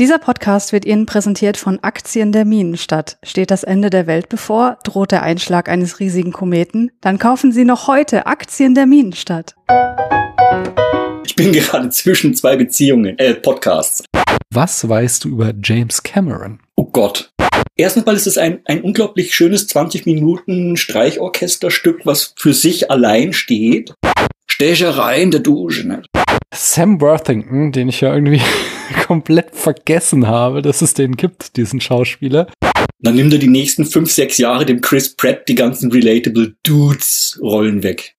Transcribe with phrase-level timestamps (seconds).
[0.00, 3.16] Dieser Podcast wird Ihnen präsentiert von Aktien der Minenstadt.
[3.22, 4.76] Steht das Ende der Welt bevor?
[4.82, 6.90] Droht der Einschlag eines riesigen Kometen?
[7.00, 9.54] Dann kaufen Sie noch heute Aktien der Minenstadt.
[11.24, 14.02] Ich bin gerade zwischen zwei Beziehungen, äh, Podcasts.
[14.52, 16.58] Was weißt du über James Cameron?
[16.74, 17.30] Oh Gott.
[17.76, 23.32] Erstens mal ist es ein, ein unglaublich schönes 20 Minuten Streichorchesterstück, was für sich allein
[23.32, 23.94] steht.
[24.48, 25.86] Stecherei in der Dusche.
[25.86, 26.02] Ne?
[26.54, 28.40] Sam Worthington, den ich ja irgendwie
[29.06, 32.46] komplett vergessen habe, dass es den gibt, diesen Schauspieler.
[33.00, 37.38] Dann nimmt er die nächsten fünf, sechs Jahre dem Chris Pratt die ganzen relatable Dudes
[37.42, 38.14] Rollen weg.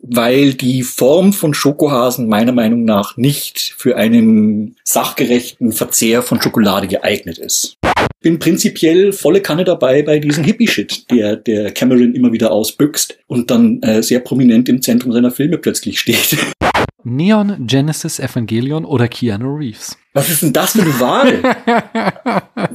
[0.00, 6.86] Weil die Form von Schokohasen meiner Meinung nach nicht für einen sachgerechten Verzehr von Schokolade
[6.86, 7.78] geeignet ist.
[8.20, 13.50] Bin prinzipiell volle Kanne dabei bei diesem Hippie-Shit, der, der Cameron immer wieder ausbüchst und
[13.50, 16.36] dann äh, sehr prominent im Zentrum seiner Filme plötzlich steht.
[17.04, 19.96] Neon Genesis Evangelion oder Keanu Reeves?
[20.14, 21.42] Was ist denn das für eine Wahl?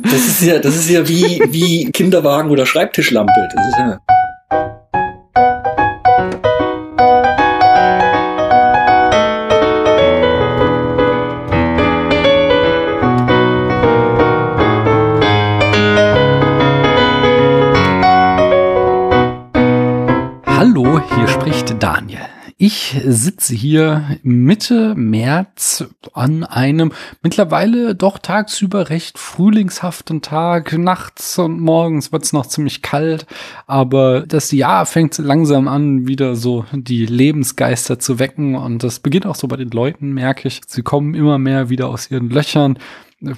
[0.02, 3.33] das ist ja, das ist ja wie, wie Kinderwagen oder Schreibtischlampe.
[3.53, 4.00] Das ist ja
[20.45, 22.33] Hallo, hier spricht Daniel.
[22.66, 25.83] Ich sitze hier Mitte März
[26.14, 30.72] an einem mittlerweile doch tagsüber recht frühlingshaften Tag.
[30.72, 33.25] Nachts und morgens wird es noch ziemlich kalt,
[33.67, 39.25] aber das Jahr fängt langsam an, wieder so die Lebensgeister zu wecken und das beginnt
[39.25, 40.61] auch so bei den Leuten, merke ich.
[40.66, 42.80] Sie kommen immer mehr wieder aus ihren Löchern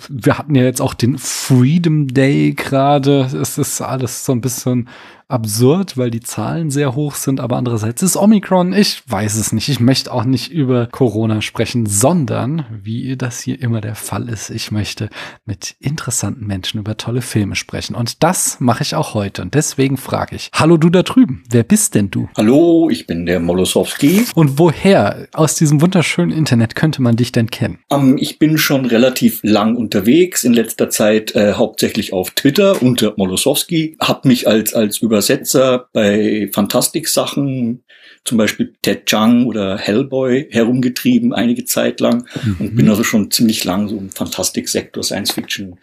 [0.09, 3.29] wir hatten ja jetzt auch den Freedom Day gerade.
[3.39, 4.89] Es ist alles so ein bisschen
[5.27, 9.69] absurd, weil die Zahlen sehr hoch sind, aber andererseits ist Omikron, ich weiß es nicht.
[9.69, 14.49] Ich möchte auch nicht über Corona sprechen, sondern, wie das hier immer der Fall ist,
[14.49, 15.09] ich möchte
[15.45, 17.95] mit interessanten Menschen über tolle Filme sprechen.
[17.95, 19.41] Und das mache ich auch heute.
[19.41, 22.29] Und deswegen frage ich, hallo du da drüben, wer bist denn du?
[22.37, 24.25] Hallo, ich bin der Molosowski.
[24.35, 27.79] Und woher aus diesem wunderschönen Internet könnte man dich denn kennen?
[27.89, 32.81] Um, ähm, ich bin schon relativ lang unterwegs, in letzter Zeit äh, hauptsächlich auf Twitter
[32.81, 37.83] unter Molosowski, habe mich als, als über Übersetzer bei Fantastik-Sachen,
[38.25, 42.55] zum Beispiel Ted Chang oder Hellboy herumgetrieben einige Zeit lang mhm.
[42.59, 45.77] und bin also schon ziemlich lang so im Fantastik-Sektor, Science-Fiction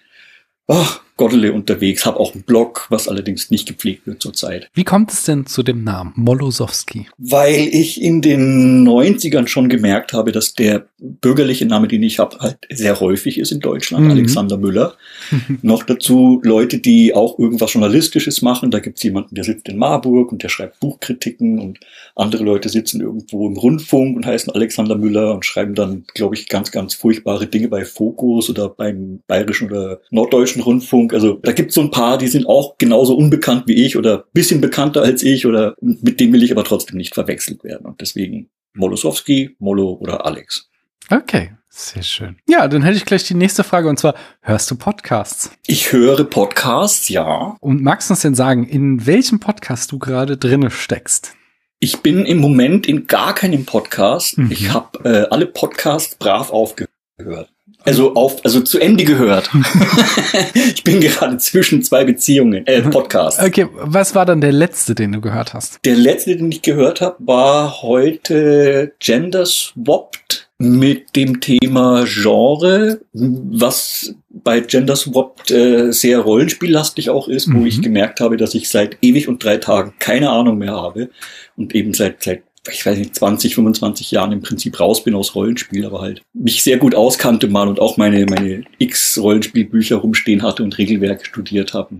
[0.69, 0.87] oh,
[1.17, 4.69] Gottele unterwegs, habe auch einen Blog, was allerdings nicht gepflegt wird zurzeit.
[4.75, 7.06] Wie kommt es denn zu dem Namen Molosowski?
[7.19, 12.39] Weil ich in den 90ern schon gemerkt habe, dass der bürgerliche Name, den ich habe,
[12.39, 14.11] halt sehr häufig ist in Deutschland, mhm.
[14.12, 14.95] Alexander Müller.
[15.62, 18.71] Noch dazu Leute, die auch irgendwas Journalistisches machen.
[18.71, 21.81] Da gibt's jemanden, der sitzt in Marburg und der schreibt Buchkritiken und
[22.15, 26.49] andere Leute sitzen irgendwo im Rundfunk und heißen Alexander Müller und schreiben dann, glaube ich,
[26.49, 31.71] ganz, ganz furchtbare Dinge bei Fokus oder beim Bayerischen oder Norddeutschen Rundfunk also da gibt
[31.71, 35.23] es so ein paar, die sind auch genauso unbekannt wie ich oder bisschen bekannter als
[35.23, 37.87] ich oder mit denen will ich aber trotzdem nicht verwechselt werden.
[37.87, 40.71] Und deswegen Molosowski, Molo oder Alex.
[41.11, 42.37] Okay, sehr schön.
[42.49, 45.51] Ja, dann hätte ich gleich die nächste Frage und zwar, hörst du Podcasts?
[45.67, 47.57] Ich höre Podcasts, ja.
[47.61, 51.35] Und magst du uns denn sagen, in welchem Podcast du gerade drinne steckst?
[51.81, 54.39] Ich bin im Moment in gar keinem Podcast.
[54.39, 54.53] Mhm.
[54.53, 57.52] Ich habe äh, alle Podcasts brav aufgehört.
[57.84, 59.50] Also auf, also zu Ende gehört.
[60.54, 63.43] ich bin gerade zwischen zwei Beziehungen, äh, Podcasts.
[63.43, 65.78] Okay, was war dann der letzte, den du gehört hast?
[65.84, 74.14] Der letzte, den ich gehört habe, war heute Gender Swapped mit dem Thema Genre, was
[74.31, 77.60] bei Gender Swapped äh, sehr rollenspiellastig auch ist, mhm.
[77.60, 81.10] wo ich gemerkt habe, dass ich seit ewig und drei Tagen keine Ahnung mehr habe
[81.56, 85.34] und eben seit, seit ich weiß nicht, 20, 25 Jahren im Prinzip raus bin aus
[85.34, 90.43] Rollenspiel, aber halt mich sehr gut auskannte mal und auch meine, meine x Rollenspielbücher rumstehen
[90.43, 91.97] hatte und Regelwerke studiert habe.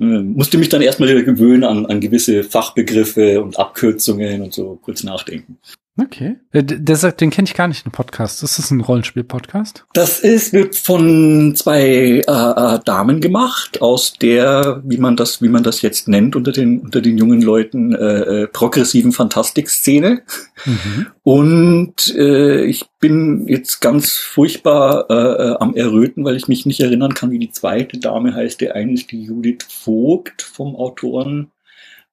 [0.00, 4.78] Äh, musste mich dann erstmal wieder gewöhnen an, an gewisse Fachbegriffe und Abkürzungen und so
[4.82, 5.58] kurz nachdenken.
[5.98, 6.36] Okay.
[6.52, 8.42] Äh, Deshalb, den kenne ich gar nicht, den Podcast.
[8.42, 9.84] Ist das ein Rollenspiel-Podcast?
[9.92, 15.48] Das ist, wird von zwei äh, äh, Damen gemacht, aus der, wie man das, wie
[15.48, 20.22] man das jetzt nennt, unter den, unter den jungen Leuten, äh, äh, progressiven Fantastik-Szene.
[20.64, 21.06] Mhm.
[21.22, 27.14] Und äh, ich bin jetzt ganz furchtbar äh, am Erröten, weil ich mich nicht erinnern
[27.14, 28.60] kann, wie die zweite Dame heißt.
[28.60, 31.50] Der eine ist die Judith Vogt vom Autoren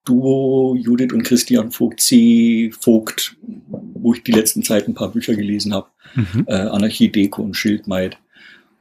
[0.08, 2.72] Duo Judith und Christian Vogt C.
[2.80, 3.36] Vogt,
[3.68, 5.88] wo ich die letzten Zeit ein paar Bücher gelesen habe.
[6.16, 6.46] Mhm.
[6.48, 8.18] Äh, Anarchie, Deko und Schildmaid.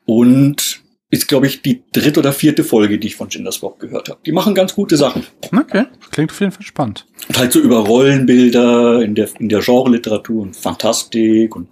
[0.04, 4.20] Und ist, glaube ich, die dritte oder vierte Folge, die ich von Genderswap gehört habe.
[4.26, 5.24] Die machen ganz gute Sachen.
[5.56, 7.06] Okay, klingt auf jeden Fall spannend.
[7.28, 11.68] Und halt so über Rollenbilder in der, in der Genre-Literatur und Fantastik und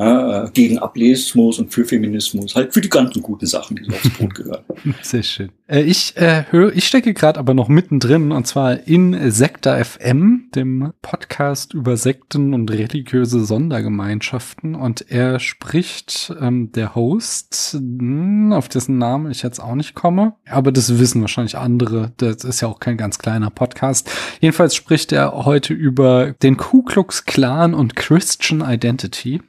[0.00, 4.10] äh, gegen Ableismus und für Feminismus, halt für die ganzen guten Sachen, die so aufs
[4.10, 4.64] Brot gehören.
[5.02, 5.50] Sehr schön.
[5.66, 10.48] Äh, ich äh, höre, ich stecke gerade aber noch mittendrin und zwar in Sekta FM,
[10.54, 18.52] dem Podcast über Sekten und religiöse Sondergemeinschaften und er spricht ähm, der Host, mh, hm,
[18.54, 22.12] auf dessen Namen ich jetzt auch nicht komme, aber das wissen wahrscheinlich andere.
[22.16, 24.10] Das ist ja auch kein ganz kleiner Podcast.
[24.40, 29.42] Jedenfalls spricht er heute über den Ku Klux Klan und Christian Identity.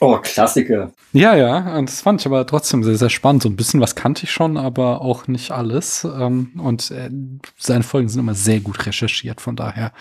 [0.00, 0.92] Oh, Klassiker.
[1.12, 3.42] Ja, ja, das fand ich aber trotzdem sehr, sehr spannend.
[3.42, 6.04] So ein bisschen was kannte ich schon, aber auch nicht alles.
[6.04, 7.10] Ähm, und äh,
[7.56, 9.92] seine Folgen sind immer sehr gut recherchiert, von daher,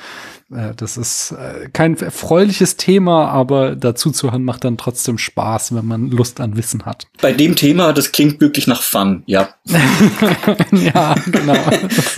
[0.51, 5.73] äh, das ist äh, kein erfreuliches Thema, aber dazu zu hören macht dann trotzdem Spaß,
[5.75, 7.07] wenn man Lust an Wissen hat.
[7.21, 9.49] Bei dem Thema, das klingt wirklich nach Fun, ja.
[10.71, 11.55] ja, genau.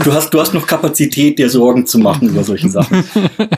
[0.04, 3.04] Du hast, du hast noch Kapazität, dir Sorgen zu machen über solche Sachen.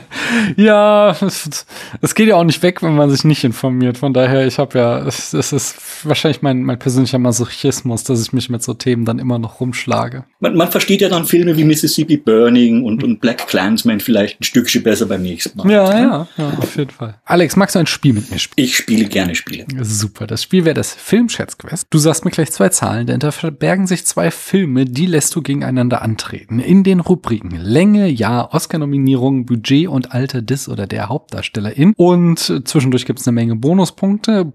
[0.56, 1.66] ja, es,
[2.00, 3.98] es geht ja auch nicht weg, wenn man sich nicht informiert.
[3.98, 8.32] Von daher, ich habe ja, es, es ist wahrscheinlich mein, mein persönlicher Masochismus, dass ich
[8.32, 10.24] mich mit so Themen dann immer noch rumschlage.
[10.40, 14.44] Man, man versteht ja dann Filme wie Mississippi Burning und, und Black Clansman vielleicht ein
[14.44, 15.70] Stückchen besser beim nächsten Mal.
[15.70, 17.14] Ja, ja, ja, auf jeden Fall.
[17.24, 18.66] Alex, magst du ein Spiel mit mir spielen?
[18.66, 19.66] Ich spiele gerne Spiele.
[19.82, 20.26] Super.
[20.26, 21.86] Das Spiel wäre das Filmschätzquest.
[21.90, 25.42] Du sagst mir gleich zwei Zahlen, denn da verbergen sich zwei Filme, die lässt du
[25.42, 26.58] gegeneinander antreten.
[26.58, 31.94] In den Rubriken Länge, Jahr, Oscar-Nominierung, Budget und Alter des oder der Hauptdarstellerin.
[31.96, 34.01] Und zwischendurch gibt es eine Menge Bonuspunkte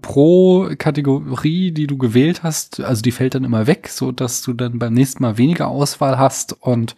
[0.02, 2.80] pro Kategorie, die du gewählt hast.
[2.80, 6.18] Also die fällt dann immer weg, so dass du dann beim nächsten Mal weniger Auswahl
[6.18, 6.96] hast und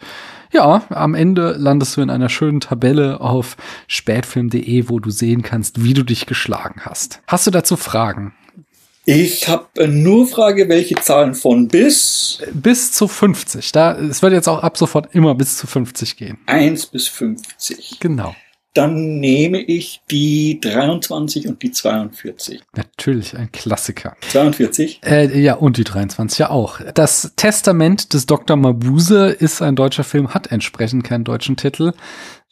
[0.52, 3.56] ja, am Ende landest du in einer schönen Tabelle auf
[3.86, 7.22] spätfilm.de, wo du sehen kannst, wie du dich geschlagen hast.
[7.28, 8.34] Hast du dazu Fragen?
[9.04, 12.42] Ich habe äh, nur Frage, welche Zahlen von bis?
[12.52, 13.72] Bis zu 50.
[13.72, 16.38] Da, es wird jetzt auch ab sofort immer bis zu 50 gehen.
[16.46, 17.98] 1 bis 50.
[18.00, 18.34] Genau.
[18.74, 22.60] Dann nehme ich die 23 und die 42.
[22.76, 24.16] Natürlich, ein Klassiker.
[24.28, 25.00] 42?
[25.04, 26.80] Äh, ja, und die 23 ja auch.
[26.94, 28.56] Das Testament des Dr.
[28.56, 31.92] Mabuse ist ein deutscher Film, hat entsprechend keinen deutschen Titel.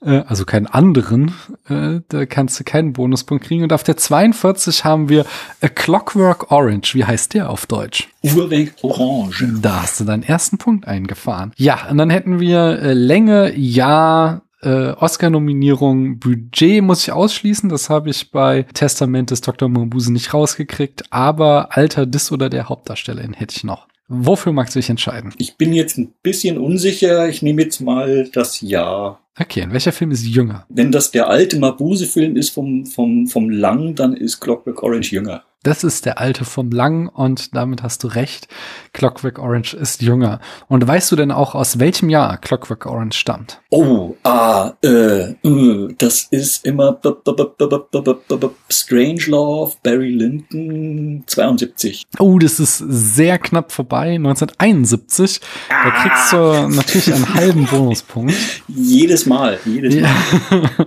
[0.00, 1.35] Äh, also keinen anderen.
[1.69, 3.62] Äh, da kannst du keinen Bonuspunkt kriegen.
[3.62, 5.25] Und auf der 42 haben wir
[5.61, 6.94] A Clockwork Orange.
[6.94, 8.09] Wie heißt der auf Deutsch?
[8.23, 9.47] Uhrwerk Orange.
[9.61, 11.53] Da hast du deinen ersten Punkt eingefahren.
[11.56, 17.69] Ja, und dann hätten wir äh, Länge, Jahr, äh, Oscar-Nominierung Budget muss ich ausschließen.
[17.69, 19.69] Das habe ich bei Testament des Dr.
[19.69, 21.05] Mabuse nicht rausgekriegt.
[21.10, 23.88] Aber Alter des oder der Hauptdarstellerin hätte ich noch.
[24.08, 25.34] Wofür magst du dich entscheiden?
[25.37, 27.28] Ich bin jetzt ein bisschen unsicher.
[27.28, 29.20] Ich nehme jetzt mal das Jahr.
[29.38, 30.64] Okay, und welcher Film ist jünger?
[30.70, 35.44] Wenn das der alte Mabuse-Film ist vom, vom, vom Lang, dann ist Clockwork Orange jünger.
[35.64, 38.46] Das ist der alte vom Lang und damit hast du recht.
[38.93, 40.38] Clockwork Orange ist jünger.
[40.69, 43.60] Und weißt du denn auch, aus welchem Jahr Clockwork Orange stammt?
[43.70, 47.49] Oh, ah, äh, äh das ist immer b -b
[47.90, 52.06] -b Strange Love, Barry Lyndon, 72.
[52.20, 55.40] Oh, das ist sehr knapp vorbei, 1971.
[55.70, 55.84] Ah.
[55.84, 58.32] Da kriegst du natürlich einen halben Bonuspunkt.
[58.69, 60.11] Jedes Mal, jedes Mal.
[60.49, 60.87] Ja.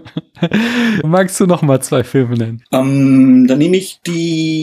[1.03, 2.63] Magst du noch mal zwei Filme nennen?
[2.71, 4.60] Um, ähm, dann nehme ich die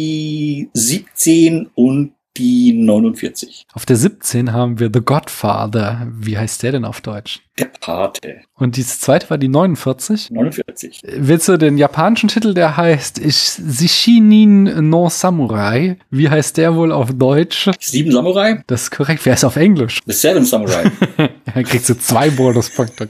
[0.75, 3.67] 17 und die 49.
[3.73, 6.07] Auf der 17 haben wir The Godfather.
[6.13, 7.41] Wie heißt der denn auf Deutsch?
[7.59, 8.43] Der Pate.
[8.55, 10.31] Und die zweite war die 49?
[10.31, 11.03] 49.
[11.17, 15.99] Willst du den japanischen Titel, der heißt Sishinin no Samurai?
[16.11, 17.69] Wie heißt der wohl auf Deutsch?
[17.81, 18.63] Sieben Samurai?
[18.69, 19.27] Das ist korrekt.
[19.27, 19.99] Wer ist auf Englisch?
[20.07, 20.85] The Seven Samurai.
[21.55, 23.09] Dann kriegst du zwei Bonuspunkte.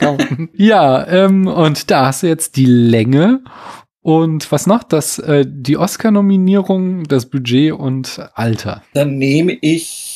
[0.55, 3.41] ja, ähm, und da hast du jetzt die Länge
[4.09, 4.85] und was noch?
[4.85, 8.83] Das, äh, die Oscar-Nominierung, das Budget und Alter.
[8.95, 10.08] Dann nehme ich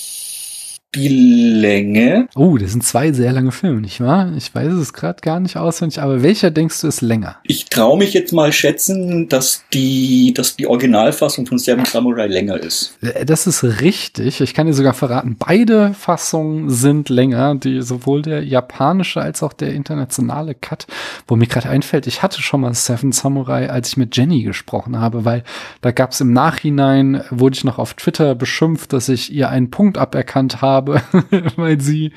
[0.95, 2.29] die Länge.
[2.35, 4.31] Oh, das sind zwei sehr lange Filme, nicht wahr?
[4.37, 7.37] Ich weiß es gerade gar nicht auswendig, aber welcher denkst du ist länger?
[7.45, 12.59] Ich traue mich jetzt mal schätzen, dass die, dass die Originalfassung von Seven Samurai länger
[12.59, 12.99] ist.
[13.01, 14.43] Äh, das ist richtig.
[14.43, 17.55] Ich kann dir sogar verraten, beide Fassungen sind länger.
[17.55, 20.87] Die, sowohl der japanische als auch der internationale Cut.
[21.27, 25.01] Wo mir gerade einfällt, ich hatte schon mal Seven Samurai, als ich mit Jenny gesprochen
[25.01, 25.43] habe, weil
[25.81, 29.71] da gab es im Nachhinein, wurde ich noch auf Twitter beschimpft, dass ich ihr einen
[29.71, 31.03] Punkt aberkannt habe habe,
[31.57, 32.13] weil sie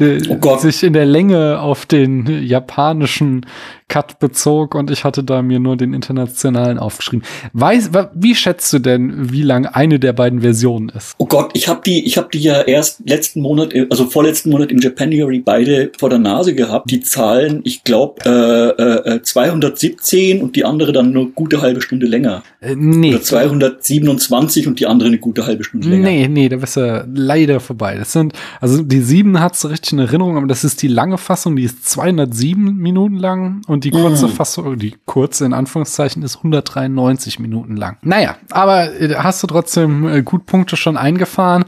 [0.00, 3.46] äh, oh sich in der Länge auf den japanischen
[3.88, 7.24] Cut bezog und ich hatte da mir nur den internationalen aufgeschrieben.
[7.54, 11.14] Weiß, wie schätzt du denn, wie lang eine der beiden Versionen ist?
[11.16, 14.70] Oh Gott, ich habe die, ich habe die ja erst letzten Monat, also vorletzten Monat
[14.70, 16.90] im Japanuary beide vor der Nase gehabt.
[16.90, 22.06] Die Zahlen, ich glaube, äh, äh, 217 und die andere dann nur gute halbe Stunde
[22.06, 22.42] länger.
[22.60, 23.14] Äh, nee.
[23.14, 26.08] Oder 227 und die andere eine gute halbe Stunde länger.
[26.08, 27.96] Nee, nee, da bist du leider vorbei.
[28.08, 31.18] Das sind, also die sieben hat's so richtig in Erinnerung, aber das ist die lange
[31.18, 34.30] Fassung, die ist 207 Minuten lang und die kurze Mm.
[34.30, 37.98] Fassung, die kurze in Anführungszeichen, ist 193 Minuten lang.
[38.00, 41.66] Naja, aber äh, hast du trotzdem äh, gut Punkte schon eingefahren.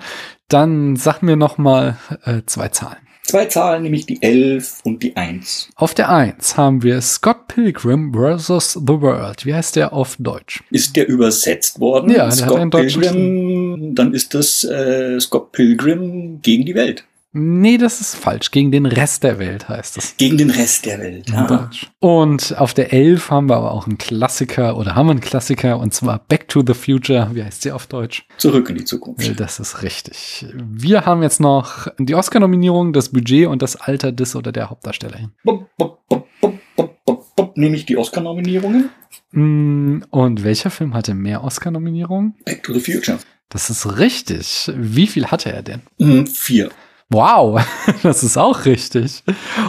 [0.49, 2.97] Dann sag mir noch mal äh, zwei Zahlen.
[3.31, 5.71] Zwei Zahlen, nämlich die 11 und die 1.
[5.77, 8.73] Auf der Eins haben wir Scott Pilgrim vs.
[8.73, 9.47] The World.
[9.47, 10.65] Wie heißt der auf Deutsch?
[10.71, 12.11] Ist der übersetzt worden?
[12.11, 17.05] Ja, der hat einen Pilgrim, dann ist das äh, Scott Pilgrim gegen die Welt.
[17.33, 18.51] Nee, das ist falsch.
[18.51, 20.17] Gegen den Rest der Welt heißt es.
[20.17, 21.29] Gegen den Rest der Welt.
[21.49, 21.87] Deutsch.
[22.01, 25.79] Und auf der 11 haben wir aber auch einen Klassiker oder haben wir einen Klassiker
[25.79, 27.31] und zwar Back to the Future.
[27.33, 28.27] Wie heißt sie auf Deutsch?
[28.37, 29.39] Zurück in die Äh, Zukunft.
[29.39, 30.45] Das ist richtig.
[30.57, 35.31] Wir haben jetzt noch die Oscar-Nominierung, das Budget und das Alter des oder der Hauptdarstellerin.
[35.45, 37.57] Bop, bop, bop, bop.
[37.57, 38.91] Nämlich die Oscar-Nominierungen.
[39.33, 42.35] Mm, Und welcher Film hatte mehr Oscar-Nominierungen?
[42.45, 43.19] Back to the Future.
[43.51, 44.71] Das ist richtig.
[44.77, 45.83] Wie viel hatte er denn?
[46.01, 46.71] Hm, vier.
[47.11, 47.61] Wow,
[48.03, 49.23] das ist auch richtig.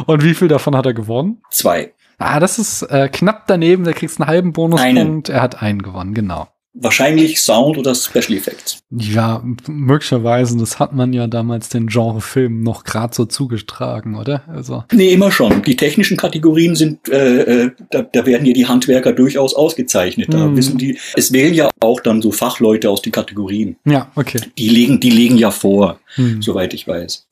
[0.05, 1.41] Und wie viel davon hat er gewonnen?
[1.51, 1.93] Zwei.
[2.17, 3.83] Ah, das ist äh, knapp daneben.
[3.83, 4.97] Der kriegst einen halben Bonuspunkt.
[4.97, 5.23] Einen.
[5.25, 6.47] Er hat einen gewonnen, genau.
[6.73, 8.79] Wahrscheinlich Sound oder Special Effects.
[8.91, 14.43] Ja, möglicherweise, das hat man ja damals den Genrefilmen noch gerade so zugetragen, oder?
[14.47, 15.63] Also, Nee, immer schon.
[15.63, 20.33] Die technischen Kategorien sind, äh, äh, da, da werden ja die Handwerker durchaus ausgezeichnet.
[20.33, 20.55] Da Mhm.
[20.55, 23.75] wissen die, es wählen ja auch dann so Fachleute aus den Kategorien.
[23.83, 24.39] ja, okay.
[24.57, 26.41] Die legen, die legen ja vor, Hm.
[26.41, 27.27] soweit ich weiß.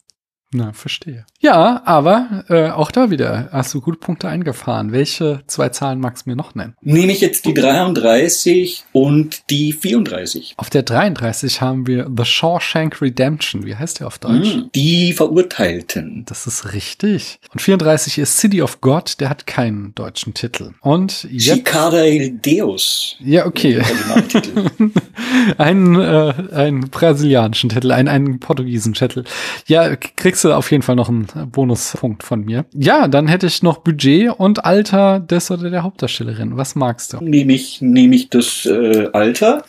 [0.51, 1.25] Na, verstehe.
[1.39, 4.91] Ja, aber äh, auch da wieder hast du gute Punkte eingefahren.
[4.91, 6.75] Welche zwei Zahlen magst du mir noch nennen?
[6.81, 10.55] Nehme ich jetzt die 33 und die 34.
[10.57, 13.63] Auf der 33 haben wir The Shawshank Redemption.
[13.65, 14.51] Wie heißt der auf Deutsch?
[14.53, 16.23] Hm, Die Verurteilten.
[16.27, 17.39] Das ist richtig.
[17.53, 20.71] Und 34 ist City of God, der hat keinen deutschen Titel.
[20.81, 21.57] Und jetzt.
[21.57, 22.03] Cicada
[22.43, 23.15] Deus.
[23.19, 23.81] Ja, okay.
[25.57, 29.23] Einen, äh, einen brasilianischen Titel, einen, einen portugiesischen Titel.
[29.67, 32.65] Ja, k- kriegst du auf jeden Fall noch einen Bonuspunkt von mir.
[32.73, 36.55] Ja, dann hätte ich noch Budget und Alter des oder der Hauptdarstellerin.
[36.55, 37.17] Was magst du?
[37.21, 39.63] nehme ich, nehme ich das äh, Alter.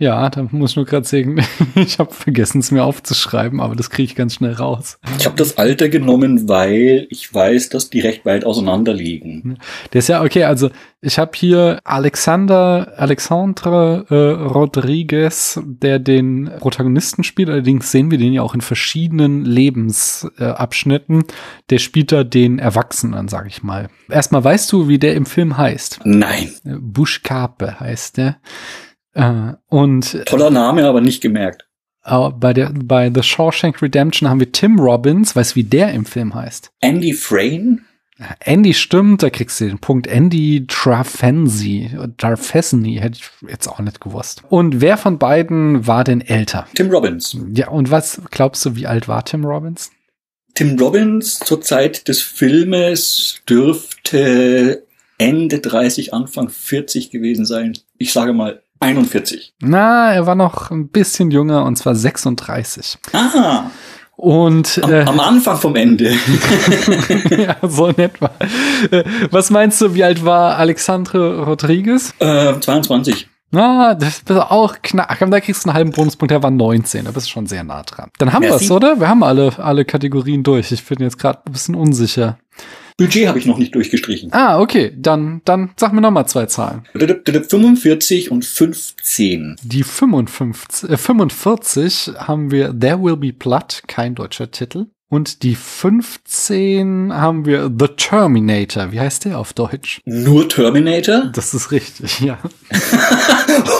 [0.00, 3.90] Ja, da muss ich nur gerade sagen, ich habe vergessen, es mir aufzuschreiben, aber das
[3.90, 4.98] kriege ich ganz schnell raus.
[5.18, 9.58] Ich habe das Alter genommen, weil ich weiß, dass die recht weit auseinander liegen.
[9.92, 10.70] Der ist ja okay, also
[11.02, 17.50] ich habe hier Alexander Alexandre äh, Rodriguez, der den Protagonisten spielt.
[17.50, 21.20] Allerdings sehen wir den ja auch in verschiedenen Lebensabschnitten.
[21.20, 21.32] Äh,
[21.68, 23.90] der spielt da den Erwachsenen, sag ich mal.
[24.08, 26.00] Erstmal weißt du, wie der im Film heißt.
[26.04, 26.52] Nein.
[26.64, 28.38] Bushkape heißt der.
[29.14, 31.66] Äh, und Toller Name, aber nicht gemerkt.
[32.04, 35.34] äh, bei der bei The Shawshank Redemption haben wir Tim Robbins.
[35.34, 36.70] Weißt du, wie der im Film heißt?
[36.80, 37.78] Andy Frayne?
[38.40, 40.06] Andy stimmt, da kriegst du den Punkt.
[40.06, 44.42] Andy Trafensi, Darfesny, hätte ich jetzt auch nicht gewusst.
[44.50, 46.66] Und wer von beiden war denn älter?
[46.74, 47.34] Tim Robbins.
[47.54, 49.90] Ja, und was glaubst du, wie alt war Tim Robbins?
[50.54, 54.84] Tim Robbins zur Zeit des Filmes dürfte
[55.16, 57.72] Ende 30, Anfang 40 gewesen sein.
[57.98, 59.54] Ich sage mal 41.
[59.60, 62.98] Na, er war noch ein bisschen jünger und zwar 36.
[63.12, 63.64] Ah,
[64.16, 66.10] Und am, äh, am Anfang vom Ende.
[67.30, 68.30] ja, so in etwa.
[68.90, 72.14] Äh, was meinst du, wie alt war Alexandre Rodriguez?
[72.18, 73.28] äh, 22.
[73.52, 75.18] Na, das ist auch knapp.
[75.18, 77.04] Da kriegst du einen halben Bonuspunkt, der war 19.
[77.04, 78.10] Da bist du schon sehr nah dran.
[78.18, 79.00] Dann haben wir es, oder?
[79.00, 80.70] Wir haben alle, alle Kategorien durch.
[80.70, 82.38] Ich bin jetzt gerade ein bisschen unsicher.
[83.00, 84.30] Budget habe ich noch nicht durchgestrichen.
[84.34, 84.92] Ah, okay.
[84.94, 86.82] Dann, dann sag mir noch mal zwei Zahlen.
[86.92, 89.56] 45 und 15.
[89.62, 94.86] Die 55, äh, 45 haben wir There Will Be Blood, kein deutscher Titel.
[95.12, 98.92] Und die 15 haben wir The Terminator.
[98.92, 100.00] Wie heißt der auf Deutsch?
[100.04, 101.32] Nur Terminator?
[101.34, 102.38] Das ist richtig, ja.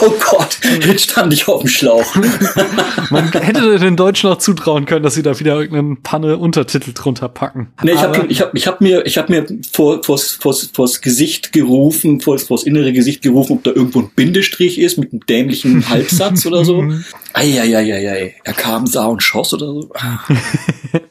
[0.01, 2.15] Oh Gott, jetzt stand ich auf dem Schlauch.
[3.09, 7.71] Man hätte den Deutschen auch zutrauen können, dass sie da wieder irgendeinen Panne-Untertitel drunter packen.
[7.81, 11.01] Nee, ich habe ich hab, ich hab mir, ich hab mir vor, vors, vors, vors
[11.01, 15.25] Gesicht gerufen, vors, vors innere Gesicht gerufen, ob da irgendwo ein Bindestrich ist mit einem
[15.25, 16.83] dämlichen Halbsatz oder so.
[17.33, 19.89] Eieieiei, er kam, sah und schoss oder so.
[19.95, 20.19] Ah,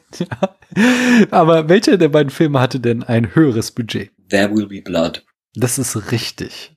[1.31, 4.11] Aber welcher der beiden Filme hatte denn ein höheres Budget?
[4.29, 5.23] There will be blood.
[5.55, 6.75] Das ist richtig.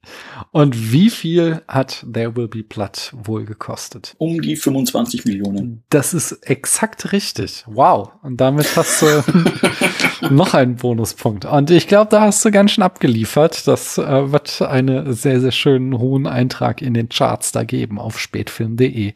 [0.55, 4.15] Und wie viel hat There Will Be Blood wohl gekostet?
[4.19, 5.83] Um die 25 Millionen.
[5.91, 7.65] Das ist exakt richtig.
[7.67, 8.13] Wow.
[8.23, 9.25] Und damit hast du
[10.31, 11.45] noch einen Bonuspunkt.
[11.45, 13.67] Und ich glaube, da hast du ganz schön abgeliefert.
[13.67, 18.21] Das äh, wird einen sehr, sehr schönen hohen Eintrag in den Charts da geben auf
[18.21, 19.15] spätfilm.de.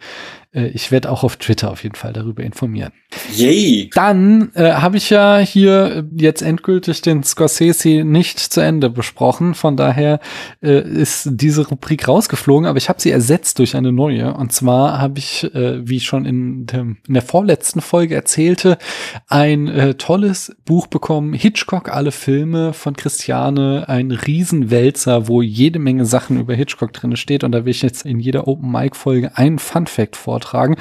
[0.52, 2.92] Äh, ich werde auch auf Twitter auf jeden Fall darüber informieren.
[3.34, 3.90] Yay!
[3.94, 9.54] Dann äh, habe ich ja hier jetzt endgültig den Scorsese nicht zu Ende besprochen.
[9.54, 10.20] Von daher
[10.62, 14.34] äh, ist diese Rubrik rausgeflogen, aber ich habe sie ersetzt durch eine neue.
[14.34, 18.78] Und zwar habe ich, äh, wie ich schon in, dem, in der vorletzten Folge erzählte,
[19.26, 21.32] ein äh, tolles Buch bekommen.
[21.32, 27.44] Hitchcock, alle Filme von Christiane, ein Riesenwälzer, wo jede Menge Sachen über Hitchcock drin steht.
[27.44, 30.76] Und da will ich jetzt in jeder Open Mic Folge einen Fun Fact vortragen.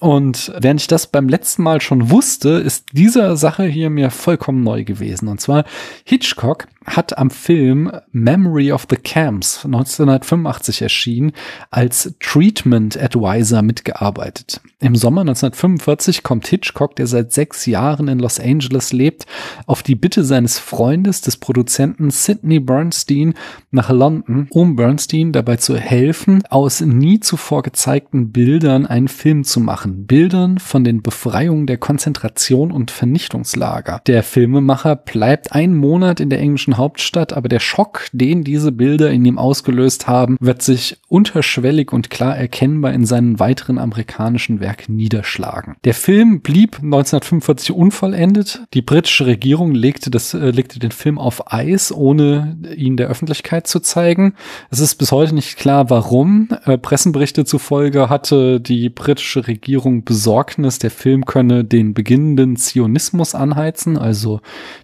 [0.00, 4.62] Und während ich das beim letzten Mal schon wusste, ist diese Sache hier mir vollkommen
[4.62, 5.28] neu gewesen.
[5.28, 5.64] Und zwar
[6.04, 11.32] Hitchcock hat am Film Memory of the Camps 1985 erschienen
[11.70, 14.60] als Treatment Advisor mitgearbeitet.
[14.80, 19.26] Im Sommer 1945 kommt Hitchcock, der seit sechs Jahren in Los Angeles lebt,
[19.66, 23.34] auf die Bitte seines Freundes, des Produzenten Sidney Bernstein,
[23.70, 29.60] nach London, um Bernstein dabei zu helfen, aus nie zuvor gezeigten Bildern einen Film zu
[29.60, 30.06] machen.
[30.06, 34.00] Bildern von den Befreiungen der Konzentration und Vernichtungslager.
[34.06, 39.10] Der Filmemacher bleibt einen Monat in der englischen Hauptstadt, aber der Schock, den diese Bilder
[39.10, 44.96] in ihm ausgelöst haben, wird sich unterschwellig und klar erkennbar in seinen weiteren amerikanischen Werken
[44.96, 45.76] niederschlagen.
[45.84, 48.62] Der Film blieb 1945 unvollendet.
[48.74, 53.66] Die britische Regierung legte, das, äh, legte den Film auf Eis, ohne ihn der Öffentlichkeit
[53.66, 54.34] zu zeigen.
[54.70, 56.48] Es ist bis heute nicht klar, warum.
[56.64, 63.98] Äh, Pressenberichte zufolge hatte die britische Regierung Besorgnis, der Film könne den beginnenden Zionismus anheizen,
[63.98, 64.40] also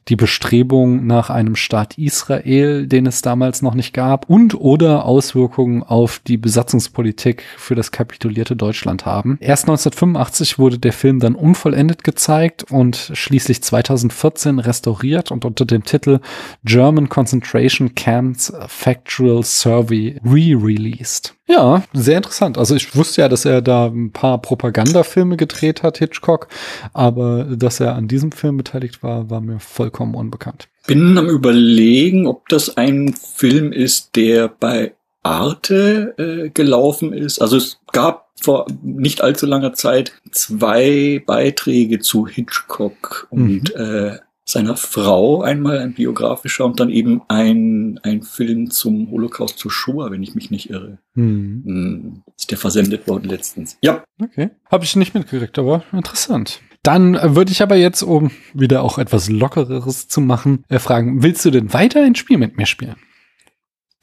[0.08, 5.04] die Bestrebung nach einem Staat Staat Israel, den es damals noch nicht gab, und oder
[5.06, 9.38] Auswirkungen auf die Besatzungspolitik für das kapitulierte Deutschland haben.
[9.40, 15.82] Erst 1985 wurde der Film dann unvollendet gezeigt und schließlich 2014 restauriert und unter dem
[15.82, 16.20] Titel
[16.62, 21.34] German Concentration Camps Factual Survey re-released.
[21.48, 22.56] Ja, sehr interessant.
[22.56, 26.46] Also ich wusste ja, dass er da ein paar Propagandafilme gedreht hat, Hitchcock,
[26.92, 30.68] aber dass er an diesem Film beteiligt war, war mir vollkommen unbekannt.
[30.86, 37.40] Bin am überlegen, ob das ein Film ist, der bei Arte äh, gelaufen ist.
[37.40, 43.80] Also es gab vor nicht allzu langer Zeit zwei Beiträge zu Hitchcock und mhm.
[43.80, 49.70] äh, seiner Frau, einmal ein biografischer und dann eben ein, ein Film zum Holocaust zu
[49.70, 50.98] Shoah, wenn ich mich nicht irre.
[51.14, 51.62] Mhm.
[51.64, 53.78] Hm, ist der versendet worden letztens.
[53.80, 54.04] Ja.
[54.20, 54.50] Okay.
[54.70, 56.60] Habe ich nicht mitgekriegt, aber interessant.
[56.84, 61.44] Dann würde ich aber jetzt, um wieder auch etwas Lockereres zu machen, äh, fragen, willst
[61.44, 62.96] du denn weiter ein Spiel mit mir spielen?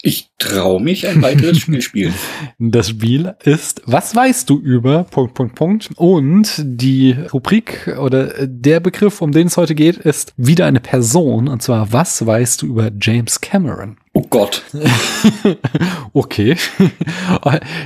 [0.04, 2.13] Ich traue mich ein weiteres Spiel spielen.
[2.58, 5.89] Das Spiel ist, was weißt du über Punkt, Punkt, Punkt.
[5.96, 11.48] Und die Rubrik oder der Begriff, um den es heute geht, ist wieder eine Person.
[11.48, 13.98] Und zwar, was weißt du über James Cameron?
[14.13, 14.63] Oh Gott.
[16.13, 16.58] okay.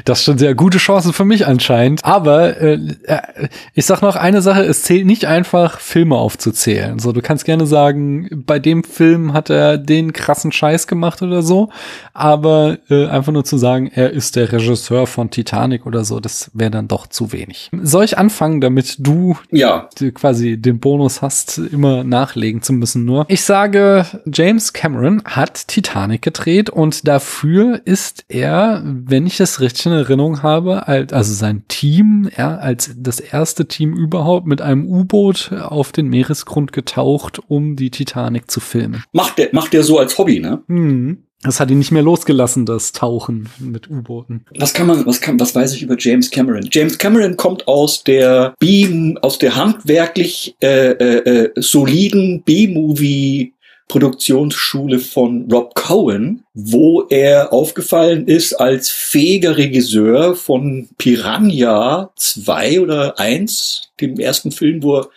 [0.05, 2.03] Das ist schon sehr gute Chancen für mich anscheinend.
[2.03, 6.99] Aber äh, äh, ich sag noch eine Sache, es zählt nicht einfach, Filme aufzuzählen.
[6.99, 11.41] So, du kannst gerne sagen, bei dem Film hat er den krassen Scheiß gemacht oder
[11.41, 11.69] so.
[12.13, 16.51] Aber äh, einfach nur zu sagen, er ist der Regisseur von Titanic oder so, das
[16.53, 17.69] wäre dann doch zu wenig.
[17.81, 19.89] Soll ich anfangen, damit du ja.
[20.13, 23.25] quasi den Bonus hast, immer nachlegen zu müssen nur?
[23.27, 29.59] Ich sage, James Cameron hat Titanic Titanic gedreht und dafür ist er, wenn ich das
[29.59, 34.87] richtig in Erinnerung habe, also sein Team, er als das erste Team überhaupt mit einem
[34.87, 39.03] U-Boot auf den Meeresgrund getaucht, um die Titanic zu filmen.
[39.11, 40.61] Macht der, macht der so als Hobby, ne?
[40.67, 41.19] Mhm.
[41.43, 44.45] Das hat ihn nicht mehr losgelassen, das Tauchen mit U-Booten.
[44.57, 46.67] Was kann man, was kann, was weiß ich über James Cameron?
[46.71, 53.53] James Cameron kommt aus der B, aus der handwerklich äh, äh, äh soliden B-Movie
[53.87, 63.19] Produktionsschule von Rob Cohen, wo er aufgefallen ist als fähiger Regisseur von Piranha 2 oder
[63.19, 65.09] 1, dem ersten Film, wo er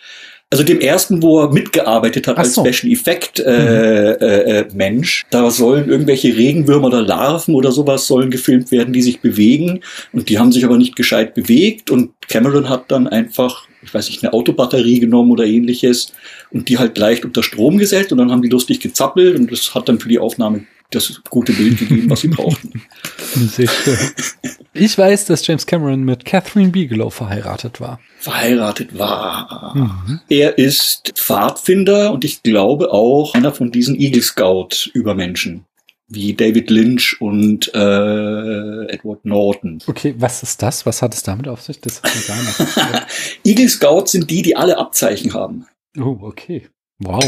[0.51, 2.65] also dem ersten, wo er mitgearbeitet hat als so.
[2.65, 4.25] Special Effect äh, mhm.
[4.25, 5.25] äh, äh, Mensch.
[5.29, 9.81] Da sollen irgendwelche Regenwürmer oder Larven oder sowas sollen gefilmt werden, die sich bewegen.
[10.11, 11.91] Und die haben sich aber nicht gescheit bewegt.
[11.91, 16.11] Und Cameron hat dann einfach ich weiß nicht, eine Autobatterie genommen oder ähnliches
[16.51, 19.73] und die halt leicht unter Strom gesetzt und dann haben die lustig gezappelt und das
[19.73, 22.81] hat dann für die Aufnahme das gute Bild gegeben, was sie brauchten.
[23.35, 23.97] Sehr schön.
[24.73, 27.99] Ich weiß, dass James Cameron mit Catherine Bigelow verheiratet war.
[28.19, 29.73] Verheiratet war.
[29.75, 30.21] Mhm.
[30.29, 35.65] Er ist Pfadfinder und ich glaube auch einer von diesen Eagle Scout Übermenschen
[36.09, 39.79] wie David Lynch und äh, Edward Norton.
[39.85, 40.85] Okay, was ist das?
[40.87, 41.79] Was hat es damit auf sich?
[41.81, 43.05] Das hat gar nicht.
[43.45, 45.67] Eagle Scouts sind die, die alle Abzeichen haben.
[45.97, 46.67] Oh, okay.
[46.97, 47.23] Wow.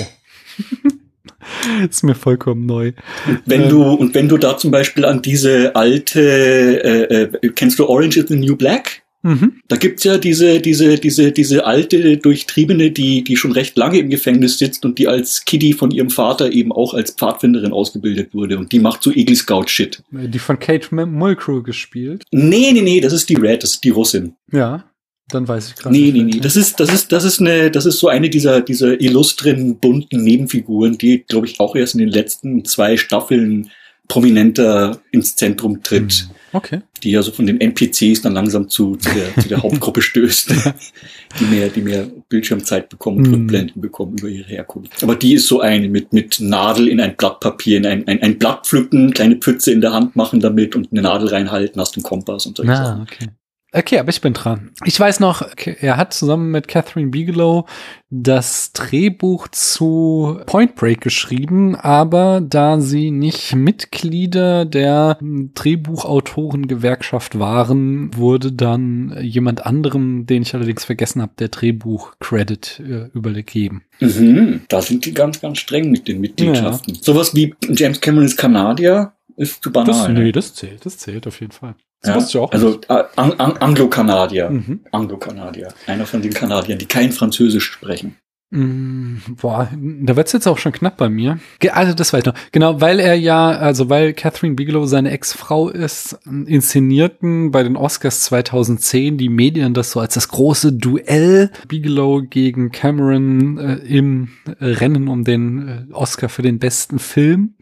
[1.90, 2.94] ist mir vollkommen neu.
[3.28, 7.50] Und wenn ähm, du und wenn du da zum Beispiel an diese alte, äh, äh,
[7.50, 9.04] kennst du Orange is the New Black?
[9.24, 9.62] Mhm.
[9.68, 14.10] Da gibt's ja diese, diese, diese, diese alte, durchtriebene, die, die schon recht lange im
[14.10, 18.58] Gefängnis sitzt und die als Kitty von ihrem Vater eben auch als Pfadfinderin ausgebildet wurde.
[18.58, 20.04] Und die macht so Eagle Scout-Shit.
[20.12, 22.24] Die von Kate Mulcrew gespielt?
[22.32, 24.36] Nee, nee, nee, das ist die Red, das ist die Russin.
[24.52, 24.86] Ja.
[25.32, 25.96] Dann weiß ich gerade.
[25.96, 26.40] Nee, nee, nee.
[26.40, 30.24] Das ist, das ist, das ist eine, das ist so eine dieser, dieser illustren, bunten
[30.24, 33.70] Nebenfiguren, die, glaube ich, auch erst in den letzten zwei Staffeln
[34.08, 36.12] prominenter ins Zentrum tritt.
[36.12, 36.36] Hm.
[36.54, 36.82] Okay.
[37.02, 40.54] Die ja so von den NPCs dann langsam zu, zu, der, zu der Hauptgruppe stößt,
[41.40, 43.34] die mehr, die mehr Bildschirmzeit bekommen und mm.
[43.34, 45.02] Rückblenden bekommen über ihre Herkunft.
[45.02, 48.22] Aber die ist so eine mit, mit Nadel in ein Blatt Papier, in ein, ein,
[48.22, 51.96] ein Blatt pflücken, kleine Pfütze in der Hand machen damit und eine Nadel reinhalten, hast
[51.96, 53.02] einen Kompass und solche ah, Sachen.
[53.04, 53.28] Okay.
[53.74, 54.72] Okay, aber ich bin dran.
[54.84, 57.68] Ich weiß noch, er hat zusammen mit Catherine Bigelow
[58.10, 68.52] das Drehbuch zu Point Break geschrieben, aber da sie nicht Mitglieder der Drehbuchautorengewerkschaft waren, wurde
[68.52, 73.86] dann jemand anderem, den ich allerdings vergessen habe, der Drehbuch-Credit äh, übergeben.
[74.02, 76.96] Mhm, da sind die ganz, ganz streng mit den Mitgliedschaften.
[76.96, 77.02] Ja.
[77.02, 79.96] Sowas wie James Cameron ist Kanadier, ist zu banal.
[79.96, 80.34] Das, nee, ne?
[80.34, 81.76] das zählt, das zählt auf jeden Fall.
[82.02, 82.52] Das ja, wusste ich auch.
[82.52, 84.50] Also äh, Ang Ang Anglo-Kanadier.
[84.50, 84.82] Mhm.
[84.92, 85.70] Anglo-Kanadier.
[85.88, 88.18] Einer von den Kanadiern, die kein Französisch sprechen.
[88.54, 91.40] Mm, boah, da wird's jetzt auch schon knapp bei mir.
[91.72, 92.36] Also das weiß ich noch.
[92.52, 98.24] Genau, weil er ja, also weil Catherine Bigelow seine Ex-Frau ist, inszenierten bei den Oscars
[98.26, 104.28] 2010 die Medien das so als das große Duell Bigelow gegen Cameron äh, im
[104.60, 107.54] Rennen um den äh, Oscar für den besten Film.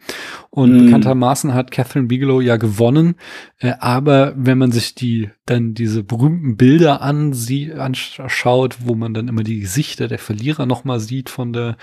[0.52, 0.84] Und mm.
[0.86, 3.14] bekanntermaßen hat Catherine Bigelow ja gewonnen.
[3.58, 9.14] Äh, aber wenn man sich die dann diese berühmten Bilder an sie anschaut, wo man
[9.14, 11.76] dann immer die Gesichter der Verlierer nochmal sieht von der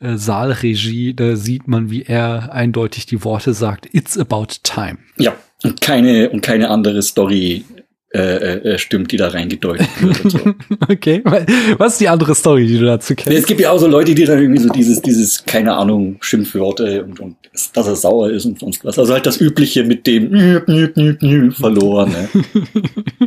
[0.00, 4.98] äh, Saalregie, da sieht man, wie er eindeutig die Worte sagt, It's about time.
[5.18, 7.64] Ja, und keine, und keine andere Story
[8.14, 10.30] äh, äh, stimmt, die da reingedeutet wird.
[10.30, 10.38] So.
[10.88, 11.20] okay,
[11.78, 13.36] was ist die andere Story, die du dazu kennst?
[13.36, 17.04] Es gibt ja auch so Leute, die dann irgendwie so dieses, dieses, keine Ahnung, Schimpfwörter
[17.04, 17.36] und, und
[17.72, 18.98] dass er sauer ist und sonst was.
[19.00, 22.12] Also halt das Übliche mit dem verloren.
[22.12, 22.28] Ne?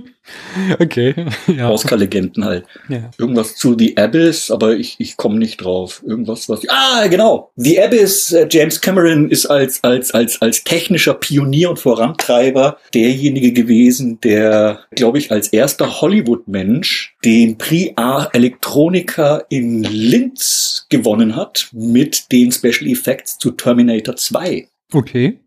[0.79, 1.13] Okay.
[1.47, 1.69] Ja.
[1.69, 2.65] Oscar-Legenden halt.
[2.89, 3.09] Ja.
[3.17, 6.03] Irgendwas zu The Abyss, aber ich, ich komme nicht drauf.
[6.05, 6.61] Irgendwas, was.
[6.67, 7.51] Ah, genau.
[7.55, 13.53] The Abyss, äh, James Cameron ist als, als, als, als technischer Pionier und Vorantreiber derjenige
[13.53, 21.69] gewesen, der, glaube ich, als erster Hollywood-Mensch den Prix A Electronica in Linz gewonnen hat
[21.71, 24.67] mit den Special Effects zu Terminator 2.
[24.93, 25.39] Okay.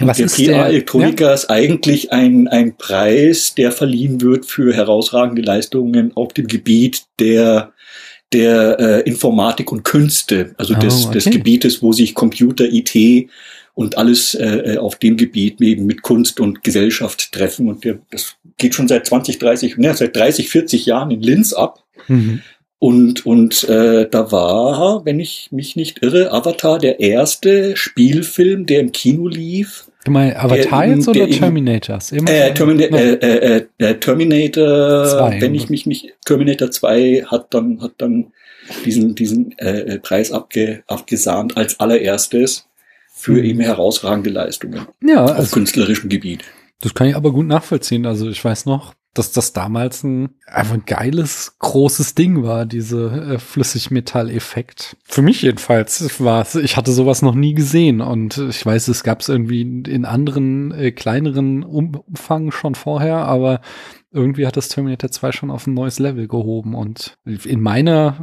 [0.00, 1.34] Was der PA Elektronika ja?
[1.34, 7.72] ist eigentlich ein, ein Preis, der verliehen wird für herausragende Leistungen auf dem Gebiet der
[8.32, 11.14] der äh, Informatik und Künste, also oh, des, okay.
[11.14, 13.30] des Gebietes, wo sich Computer, IT
[13.74, 17.68] und alles äh, auf dem Gebiet eben mit Kunst und Gesellschaft treffen.
[17.68, 21.52] Und der, das geht schon seit 20, 30, ne, seit 30, 40 Jahren in Linz
[21.52, 21.84] ab.
[22.08, 22.42] Mhm.
[22.80, 28.80] Und, und äh, da war, wenn ich mich nicht irre, Avatar der erste Spielfilm, der
[28.80, 32.12] im Kino lief, Du meinst Avatar der, jetzt oder der, Terminators?
[32.12, 37.82] Äh, Termina äh, äh, äh, Terminator, zwei, wenn ich mich nicht, Terminator 2 hat dann,
[37.82, 38.32] hat dann
[38.86, 42.66] diesen, diesen äh, äh, Preis abge, abgesahnt als allererstes
[43.12, 43.44] für mhm.
[43.44, 46.42] eben herausragende Leistungen ja, auf also, künstlerischem Gebiet.
[46.80, 48.06] Das kann ich aber gut nachvollziehen.
[48.06, 53.34] Also ich weiß noch, dass das damals ein einfach ein geiles, großes Ding war, diese
[53.34, 54.96] äh, Flüssigmetalleffekt.
[55.04, 59.02] Für mich jedenfalls war es, ich hatte sowas noch nie gesehen und ich weiß, es
[59.02, 63.60] gab es irgendwie in anderen, äh, kleineren Umfang schon vorher, aber
[64.10, 68.16] irgendwie hat das Terminator 2 schon auf ein neues Level gehoben und in meiner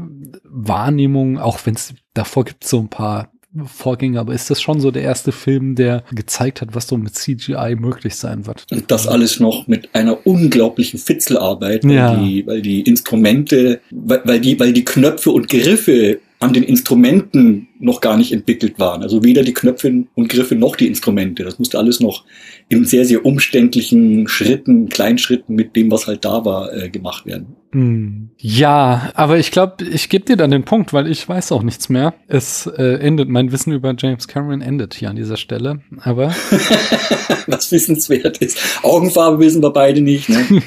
[0.43, 3.31] Wahrnehmung, auch wenn es davor gibt so ein paar
[3.65, 7.15] Vorgänger, aber ist das schon so der erste Film, der gezeigt hat, was so mit
[7.15, 8.65] CGI möglich sein wird?
[8.71, 12.15] Und das alles noch mit einer unglaublichen Fitzelarbeit, weil, ja.
[12.15, 17.69] die, weil die Instrumente, weil, weil, die, weil die Knöpfe und Griffe an den Instrumenten
[17.79, 19.01] noch gar nicht entwickelt waren.
[19.03, 21.43] Also weder die Knöpfe und Griffe noch die Instrumente.
[21.43, 22.25] Das musste alles noch
[22.67, 27.55] in sehr, sehr umständlichen Schritten, Kleinschritten mit dem, was halt da war, äh, gemacht werden.
[27.75, 28.29] Hm.
[28.37, 31.89] Ja, aber ich glaube, ich gebe dir dann den Punkt, weil ich weiß auch nichts
[31.89, 32.13] mehr.
[32.29, 35.81] Es äh, endet, mein Wissen über James Cameron endet hier an dieser Stelle.
[35.99, 36.27] Aber
[37.47, 38.57] was wissenswert ist.
[38.81, 40.29] Augenfarbe wissen wir beide nicht.
[40.29, 40.45] Ne?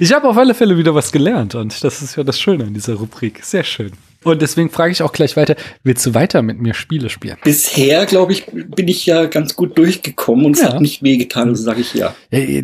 [0.00, 2.74] ich habe auf alle Fälle wieder was gelernt und das ist ja das Schöne an
[2.74, 3.44] dieser Rubrik.
[3.44, 3.92] Sehr schön.
[4.26, 7.36] Und deswegen frage ich auch gleich weiter, willst du weiter mit mir Spiele spielen?
[7.44, 10.72] Bisher, glaube ich, bin ich ja ganz gut durchgekommen und es ja.
[10.72, 12.12] hat nicht wehgetan, also sage ich ja.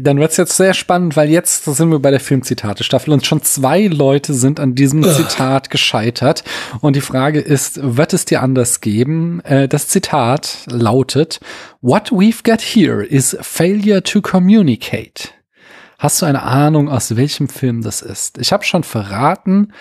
[0.00, 3.86] Dann wird's jetzt sehr spannend, weil jetzt sind wir bei der Filmzitate-Staffel und schon zwei
[3.86, 6.42] Leute sind an diesem Zitat gescheitert.
[6.80, 9.40] Und die Frage ist, wird es dir anders geben?
[9.44, 11.38] Äh, das Zitat lautet,
[11.80, 15.28] What we've got here is failure to communicate.
[15.98, 18.38] Hast du eine Ahnung, aus welchem Film das ist?
[18.38, 19.72] Ich habe schon verraten,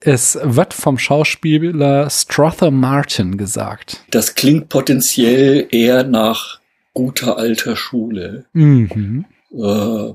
[0.00, 4.02] es wird vom Schauspieler Strother Martin gesagt.
[4.10, 6.60] Das klingt potenziell eher nach
[6.94, 8.46] guter alter Schule.
[8.52, 9.26] Mhm.
[9.52, 10.12] Äh,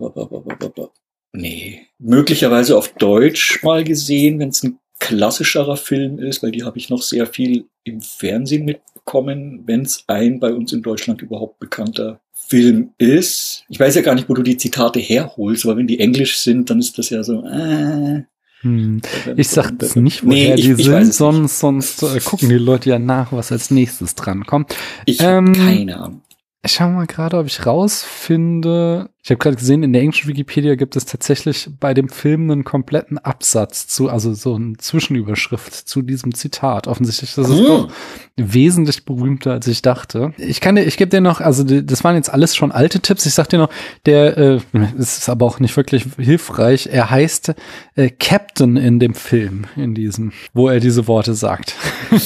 [1.33, 1.81] nee.
[1.99, 6.89] Möglicherweise auf Deutsch mal gesehen, wenn es ein klassischerer Film ist, weil die habe ich
[6.89, 12.21] noch sehr viel im Fernsehen mitbekommen, wenn es ein bei uns in Deutschland überhaupt bekannter
[12.33, 13.65] Film ist.
[13.69, 16.69] Ich weiß ja gar nicht, wo du die Zitate herholst, aber wenn die englisch sind,
[16.69, 18.23] dann ist das ja so, äh,
[18.65, 18.99] hm.
[19.37, 22.55] Ich sag jetzt nicht, woher nee, ich, die ich sind, sonst, sonst äh, gucken die
[22.55, 24.75] Leute ja nach, was als nächstes dran kommt.
[25.05, 26.21] Ich ähm, keine Ahnung.
[26.63, 30.75] Ich schau mal gerade, ob ich rausfinde, ich habe gerade gesehen, in der englischen Wikipedia
[30.75, 36.03] gibt es tatsächlich bei dem Film einen kompletten Absatz zu, also so eine Zwischenüberschrift zu
[36.03, 36.87] diesem Zitat.
[36.87, 37.89] Offensichtlich ist es doch
[38.37, 40.35] wesentlich berühmter, als ich dachte.
[40.37, 43.25] Ich kann dir, ich gebe dir noch, also das waren jetzt alles schon alte Tipps.
[43.25, 43.71] Ich sag dir noch,
[44.05, 44.59] der äh,
[44.95, 46.89] ist aber auch nicht wirklich hilfreich.
[46.91, 47.55] Er heißt
[47.95, 51.73] äh, Captain in dem Film, in diesem, wo er diese Worte sagt.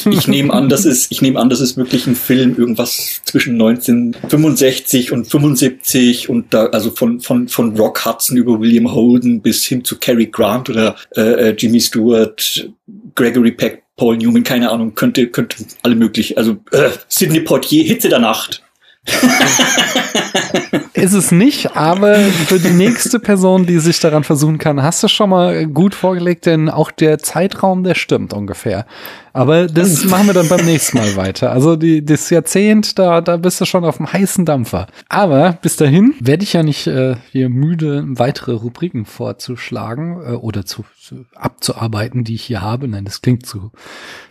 [0.10, 3.54] Ich nehme an, das ist, ich nehme an, das ist wirklich ein Film, irgendwas zwischen
[3.54, 9.42] 1965 und 75 und da, also also von, von, von Rock Hudson über William Holden
[9.42, 12.70] bis hin zu Cary Grant oder äh, äh, Jimmy Stewart,
[13.16, 16.38] Gregory Peck, Paul Newman, keine Ahnung, könnte, könnte alle möglich.
[16.38, 18.64] Also äh, Sidney Poitier, Hitze der Nacht.
[20.94, 25.08] ist es nicht, aber für die nächste Person, die sich daran versuchen kann, hast du
[25.08, 28.86] schon mal gut vorgelegt, denn auch der Zeitraum, der stimmt ungefähr.
[29.40, 31.54] Aber das machen wir dann beim nächsten Mal weiter.
[31.54, 34.88] Also die, das Jahrzehnt, da, da bist du schon auf dem heißen Dampfer.
[35.08, 40.66] Aber bis dahin werde ich ja nicht äh, hier müde, weitere Rubriken vorzuschlagen äh, oder
[40.66, 42.90] zu, zu abzuarbeiten, die ich hier habe.
[42.90, 43.72] Nein, das klingt zu,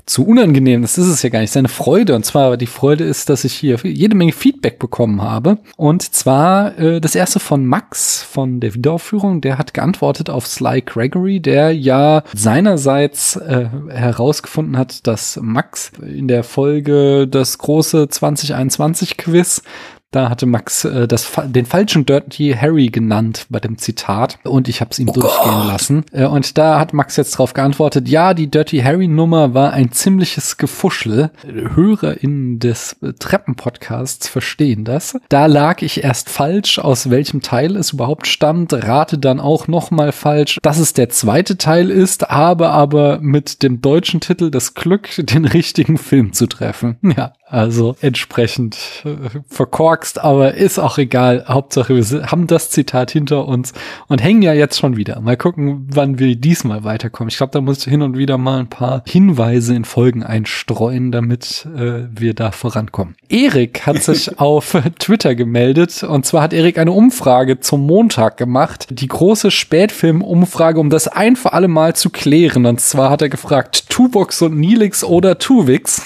[0.05, 0.83] zu unangenehm.
[0.83, 1.53] Das ist es ja gar nicht.
[1.53, 2.14] Seine Freude.
[2.14, 5.57] Und zwar die Freude ist, dass ich hier jede Menge Feedback bekommen habe.
[5.79, 9.40] Und zwar äh, das erste von Max von der Wiederaufführung.
[9.40, 16.28] Der hat geantwortet auf Sly Gregory, der ja seinerseits äh, herausgefunden hat, dass Max in
[16.28, 19.62] der Folge das große 2021 Quiz
[20.11, 24.81] da hatte Max äh, das, den falschen Dirty Harry genannt bei dem Zitat und ich
[24.81, 25.66] habe es ihm oh durchgehen Gott.
[25.66, 26.05] lassen.
[26.12, 29.92] Äh, und da hat Max jetzt drauf geantwortet, ja, die Dirty Harry Nummer war ein
[29.92, 31.31] ziemliches Gefuschel.
[31.44, 35.18] HörerInnen des Treppenpodcasts verstehen das.
[35.29, 40.12] Da lag ich erst falsch, aus welchem Teil es überhaupt stammt, rate dann auch nochmal
[40.12, 45.11] falsch, dass es der zweite Teil ist, habe aber mit dem deutschen Titel das Glück,
[45.18, 46.97] den richtigen Film zu treffen.
[47.03, 51.44] Ja, also entsprechend äh, verkorkst, aber ist auch egal.
[51.48, 53.72] Hauptsache, wir haben das Zitat hinter uns
[54.06, 55.20] und hängen ja jetzt schon wieder.
[55.20, 57.28] Mal gucken, wann wir diesmal weiterkommen.
[57.28, 61.12] Ich glaube, da muss ich hin und wieder mal ein paar Hinweise in Folgen einstreuen,
[61.12, 63.16] damit äh, wir da vorankommen.
[63.28, 68.88] Erik hat sich auf Twitter gemeldet und zwar hat Erik eine Umfrage zum Montag gemacht.
[68.90, 72.66] Die große Spätfilm-Umfrage, um das ein für alle Mal zu klären.
[72.66, 76.02] Und zwar hat er gefragt, Tuvox und Nilix oder Tuvix?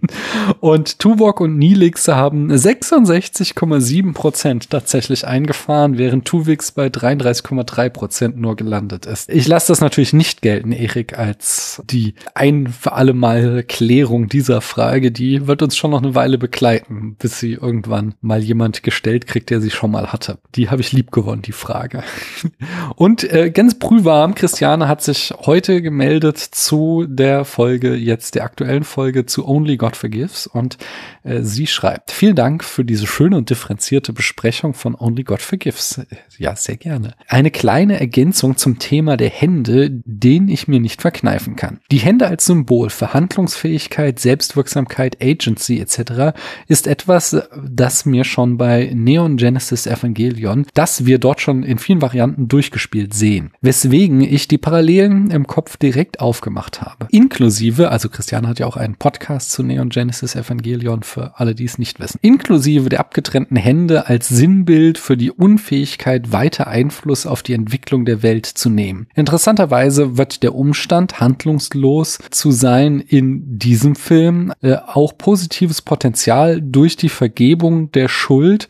[0.60, 8.56] Und Tuvok und Nilix haben 66,7 Prozent tatsächlich eingefahren, während Tuvix bei 33,3 Prozent nur
[8.56, 9.28] gelandet ist.
[9.28, 14.60] Ich lasse das natürlich nicht gelten, Erik, als die ein für alle Mal Klärung dieser
[14.60, 15.12] Frage.
[15.12, 19.50] Die wird uns schon noch eine Weile begleiten, bis sie irgendwann mal jemand gestellt kriegt,
[19.50, 20.38] der sie schon mal hatte.
[20.54, 22.02] Die habe ich lieb gewonnen, die Frage.
[22.96, 28.84] Und äh, ganz prühwarm, Christiane hat sich heute gemeldet zu der Folge, jetzt der aktuellen
[28.84, 30.78] Folge zu Only God Forgives und
[31.24, 36.00] äh, sie schreibt, vielen Dank für diese schöne und differenzierte Besprechung von Only God Forgives.
[36.38, 37.14] Ja, sehr gerne.
[37.26, 41.80] Eine kleine Ergänzung zum Thema der Hände, den ich mir nicht verkneifen kann.
[41.90, 46.38] Die Hände als Symbol für Handlungsfähigkeit, Selbstwirksamkeit, Agency etc.
[46.68, 52.02] ist etwas, das mir schon bei Neon Genesis Evangelion, das wir dort schon in vielen
[52.02, 53.50] Varianten durchgespielt sehen.
[53.60, 57.07] Weswegen ich die Parallelen im Kopf direkt aufgemacht habe.
[57.10, 61.64] Inklusive, also Christiane hat ja auch einen Podcast zu Neon Genesis Evangelion für alle, die
[61.64, 62.18] es nicht wissen.
[62.22, 68.22] Inklusive der abgetrennten Hände als Sinnbild für die Unfähigkeit, weiter Einfluss auf die Entwicklung der
[68.22, 69.06] Welt zu nehmen.
[69.14, 76.96] Interessanterweise wird der Umstand, handlungslos zu sein in diesem Film, äh, auch positives Potenzial durch
[76.96, 78.68] die Vergebung der Schuld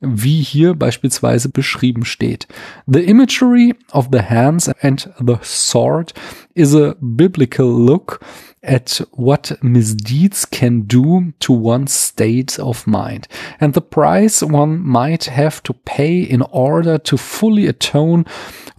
[0.00, 2.46] wie hier beispielsweise beschrieben steht.
[2.86, 6.12] The imagery of the hands and the sword
[6.54, 8.20] is a biblical look
[8.62, 13.28] at what misdeeds can do to one's state of mind
[13.60, 18.24] and the price one might have to pay in order to fully atone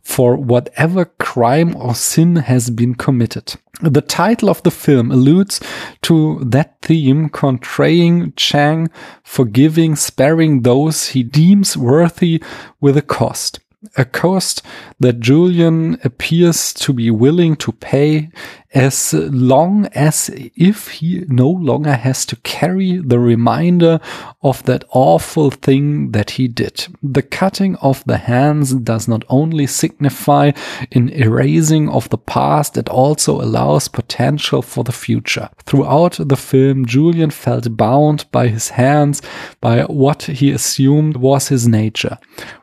[0.08, 3.56] for whatever crime or sin has been committed.
[3.82, 5.60] The title of the film alludes
[6.04, 8.89] to that theme, contraying Chang,
[9.24, 12.41] forgiving, sparing those he deems worthy
[12.80, 13.60] with a cost.
[13.96, 14.63] a cost
[15.00, 18.30] that Julian appears to be willing to pay
[18.73, 23.99] as long as if he no longer has to carry the reminder
[24.41, 26.88] of that awful thing that he did.
[27.01, 30.51] The cutting of the hands does not only signify
[30.91, 35.49] an erasing of the past, it also allows potential for the future.
[35.65, 39.21] Throughout the film, Julian felt bound by his hands,
[39.62, 42.17] by what he assumed was his nature.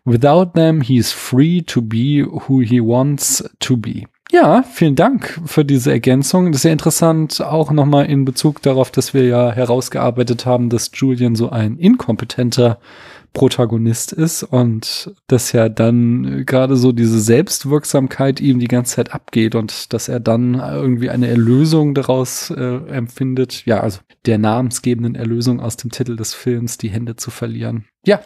[0.05, 4.07] Without them, he is free to be who he wants to be.
[4.35, 6.47] Ja, vielen Dank für diese Ergänzung.
[6.47, 10.90] Das ist sehr interessant, auch nochmal in Bezug darauf, dass wir ja herausgearbeitet haben, dass
[10.92, 12.81] Julian so ein inkompetenter
[13.33, 19.55] Protagonist ist und dass ja dann gerade so diese Selbstwirksamkeit ihm die ganze Zeit abgeht
[19.55, 23.64] und dass er dann irgendwie eine Erlösung daraus äh, empfindet.
[23.66, 27.85] Ja, also der namensgebenden Erlösung aus dem Titel des Films, die Hände zu verlieren.
[28.05, 28.18] Ja,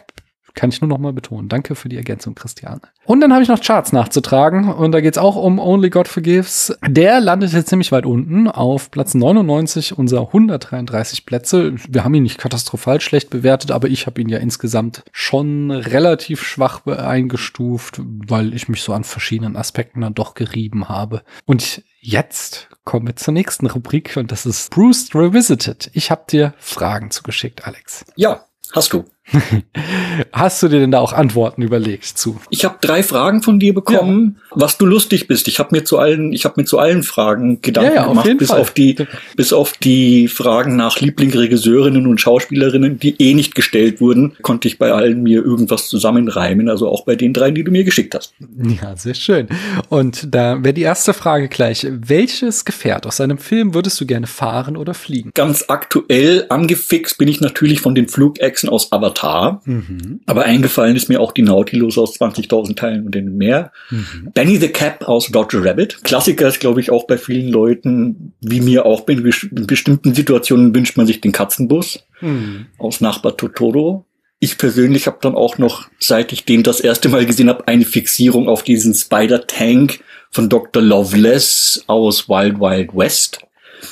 [0.53, 1.49] kann ich nur noch mal betonen.
[1.49, 2.81] Danke für die Ergänzung, Christiane.
[3.05, 6.07] Und dann habe ich noch Charts nachzutragen und da geht es auch um Only God
[6.07, 6.77] Forgives.
[6.87, 11.73] Der landet jetzt ziemlich weit unten auf Platz 99 unserer 133 Plätze.
[11.87, 16.43] Wir haben ihn nicht katastrophal schlecht bewertet, aber ich habe ihn ja insgesamt schon relativ
[16.43, 21.23] schwach eingestuft, weil ich mich so an verschiedenen Aspekten dann doch gerieben habe.
[21.45, 25.89] Und jetzt kommen wir zur nächsten Rubrik und das ist Bruce Revisited.
[25.93, 28.05] Ich habe dir Fragen zugeschickt, Alex.
[28.15, 29.05] Ja, hast du.
[30.31, 32.39] Hast du dir denn da auch Antworten überlegt zu?
[32.49, 34.57] Ich habe drei Fragen von dir bekommen, ja.
[34.61, 35.47] was du lustig bist.
[35.47, 38.29] Ich habe mir zu allen, ich habe mir zu allen Fragen Gedanken ja, ja, gemacht,
[38.29, 38.61] auf bis Fall.
[38.61, 38.95] auf die,
[39.35, 44.77] bis auf die Fragen nach Lieblingsregisseurinnen und Schauspielerinnen, die eh nicht gestellt wurden, konnte ich
[44.77, 46.69] bei allen mir irgendwas zusammenreimen.
[46.69, 48.33] Also auch bei den drei, die du mir geschickt hast.
[48.81, 49.47] Ja, sehr schön.
[49.89, 54.27] Und da wäre die erste Frage gleich: Welches Gefährt aus einem Film würdest du gerne
[54.27, 55.31] fahren oder fliegen?
[55.33, 59.18] Ganz aktuell angefixt bin ich natürlich von den Flugechsen aus Avatar.
[59.19, 59.61] Avatar.
[59.65, 60.21] Mhm.
[60.25, 63.71] Aber eingefallen ist mir auch die Nautilus aus 20.000 Teilen und den Meer.
[63.89, 64.31] Mhm.
[64.33, 66.03] Benny the Cap aus Roger Rabbit.
[66.03, 70.73] Klassiker ist, glaube ich, auch bei vielen Leuten, wie mir auch in, in bestimmten Situationen
[70.73, 72.67] wünscht man sich den Katzenbus mhm.
[72.77, 74.05] aus Nachbar Totoro.
[74.41, 77.83] Ich persönlich habe dann auch noch, seit ich den das erste Mal gesehen habe, eine
[77.83, 79.99] Fixierung auf diesen Spider-Tank
[80.31, 80.81] von Dr.
[80.81, 83.41] Loveless aus Wild Wild West.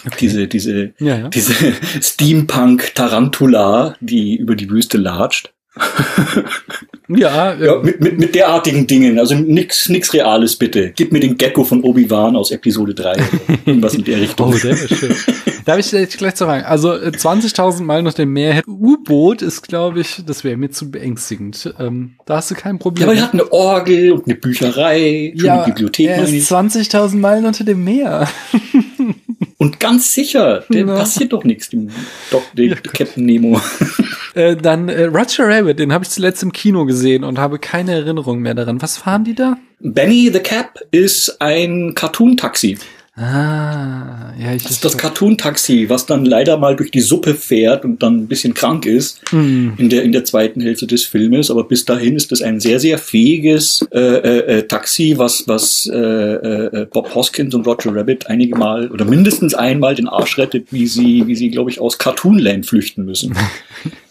[0.06, 0.16] Okay.
[0.20, 1.30] Diese, diese, ja, ja.
[1.30, 1.54] diese
[2.02, 5.54] Steampunk-Tarantula, die über die Wüste latscht.
[7.08, 9.20] ja, ja mit, mit, mit derartigen Dingen.
[9.20, 10.92] Also nix, nix Reales bitte.
[10.96, 13.16] Gib mir den Gecko von Obi-Wan aus Episode 3.
[13.66, 14.38] Irgendwas in der Richtung.
[14.48, 15.14] Oh, sehr schön.
[15.66, 16.64] Darf ich jetzt gleich zu fragen?
[16.64, 18.62] Also 20.000 äh, Meilen nach dem Meer.
[18.66, 21.74] U-Boot ist, glaube ich, das wäre mir zu beängstigend.
[21.78, 23.08] Ähm, da hast du kein Problem.
[23.08, 26.18] Ja, aber er hat eine Orgel und eine Bücherei, ja, eine Bibliothek.
[26.20, 28.30] Ist 20.000 Meilen unter dem Meer.
[29.58, 30.96] Und ganz sicher, der ja.
[30.96, 31.90] passiert doch nichts, dem,
[32.30, 32.76] Doc, dem ja.
[32.76, 33.60] Captain Nemo.
[34.36, 37.94] Äh, dann äh, Roger Rabbit, den habe ich zuletzt im Kino gesehen und habe keine
[37.94, 38.80] Erinnerung mehr daran.
[38.84, 39.58] Was fahren die da?
[39.80, 42.78] Benny the Cap ist ein Cartoon-Taxi.
[43.20, 44.62] Ah, ja, ich.
[44.62, 48.28] Das ist das Cartoon-Taxi, was dann leider mal durch die Suppe fährt und dann ein
[48.28, 49.70] bisschen krank ist mm.
[49.78, 51.50] in der in der zweiten Hälfte des Filmes.
[51.50, 55.90] Aber bis dahin ist es ein sehr sehr fähiges äh, äh, äh, Taxi, was was
[55.92, 60.72] äh, äh, Bob Hoskins und Roger Rabbit einige Mal oder mindestens einmal den Arsch rettet,
[60.72, 63.36] wie sie wie sie glaube ich aus Cartoonland flüchten müssen.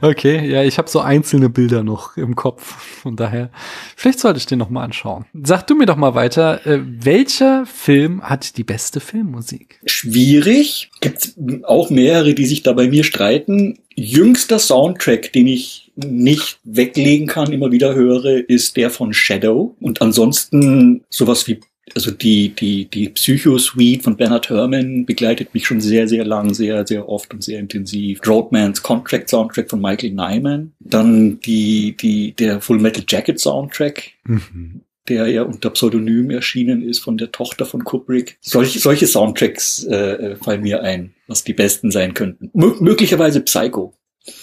[0.00, 2.62] Okay, ja, ich habe so einzelne Bilder noch im Kopf.
[3.02, 3.50] Von daher,
[3.96, 5.24] vielleicht sollte ich den noch mal anschauen.
[5.42, 9.80] Sag du mir doch mal weiter, äh, welcher Film hat die beste Filmmusik?
[9.86, 10.90] Schwierig.
[11.00, 13.78] Gibt auch mehrere, die sich da bei mir streiten.
[13.94, 19.74] Jüngster Soundtrack, den ich nicht weglegen kann, immer wieder höre, ist der von Shadow.
[19.80, 21.60] Und ansonsten sowas wie
[21.94, 26.86] also die, die, die Psycho-Suite von Bernard Herrmann begleitet mich schon sehr, sehr lang, sehr,
[26.86, 28.20] sehr oft und sehr intensiv.
[28.26, 30.72] Roadmans Contract Soundtrack von Michael Nyman.
[30.80, 34.12] Dann die, die, der Full Metal Jacket Soundtrack.
[34.24, 34.82] Mhm.
[35.08, 38.38] der ja unter Pseudonym erschienen ist von der Tochter von Kubrick.
[38.40, 42.50] Solche, solche Soundtracks äh, äh fallen mir ein, was die besten sein könnten.
[42.54, 43.94] M möglicherweise Psycho.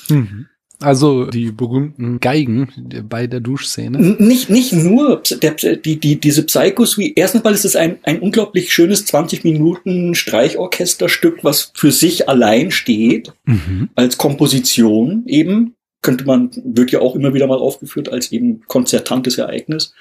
[0.10, 0.48] Mhm.
[0.80, 2.70] Also die berühmten Geigen
[3.10, 3.98] bei der Duschszene.
[4.20, 8.20] Nicht, nicht nur der, die, die, diese Psychos wie, erstens mal ist es ein, ein
[8.20, 13.90] unglaublich schönes 20 Minuten Streichorchesterstück, was für sich allein steht, mhm.
[13.96, 15.74] als Komposition eben.
[16.04, 19.94] Könnte man, wird ja auch immer wieder mal aufgeführt als eben konzertantes Ereignis.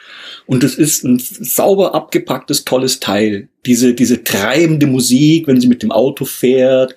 [0.45, 3.49] Und es ist ein sauber abgepacktes, tolles Teil.
[3.65, 6.97] Diese, diese treibende Musik, wenn sie mit dem Auto fährt,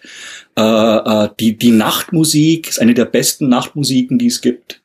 [0.59, 4.81] äh, äh, die, die Nachtmusik ist eine der besten Nachtmusiken, die es gibt.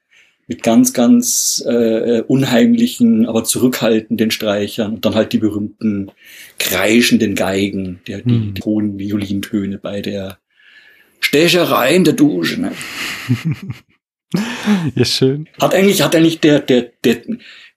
[0.46, 6.10] Mit ganz, ganz äh, unheimlichen, aber zurückhaltenden Streichern und dann halt die berühmten
[6.58, 8.54] kreischenden Geigen, der, die, hm.
[8.54, 10.38] die hohen Violintöne bei der
[11.20, 12.60] Stecherei in der Dusche.
[12.60, 12.72] Ne?
[14.94, 15.48] ja, schön.
[15.58, 17.22] Hat eigentlich, hat eigentlich der, der, der,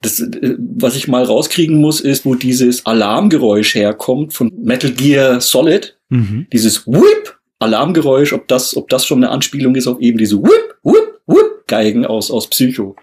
[0.02, 5.40] das, äh, was ich mal rauskriegen muss, ist, wo dieses Alarmgeräusch herkommt von Metal Gear
[5.40, 5.96] Solid.
[6.10, 6.46] Mhm.
[6.52, 10.76] Dieses Whip Alarmgeräusch, ob das, ob das schon eine Anspielung ist auf eben diese Whip,
[10.82, 12.96] Whip, Whip Geigen aus, aus Psycho.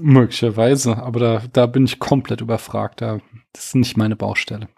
[0.00, 3.00] Möglicherweise, aber da, da bin ich komplett überfragt.
[3.00, 3.20] Da,
[3.52, 4.68] das ist nicht meine Baustelle.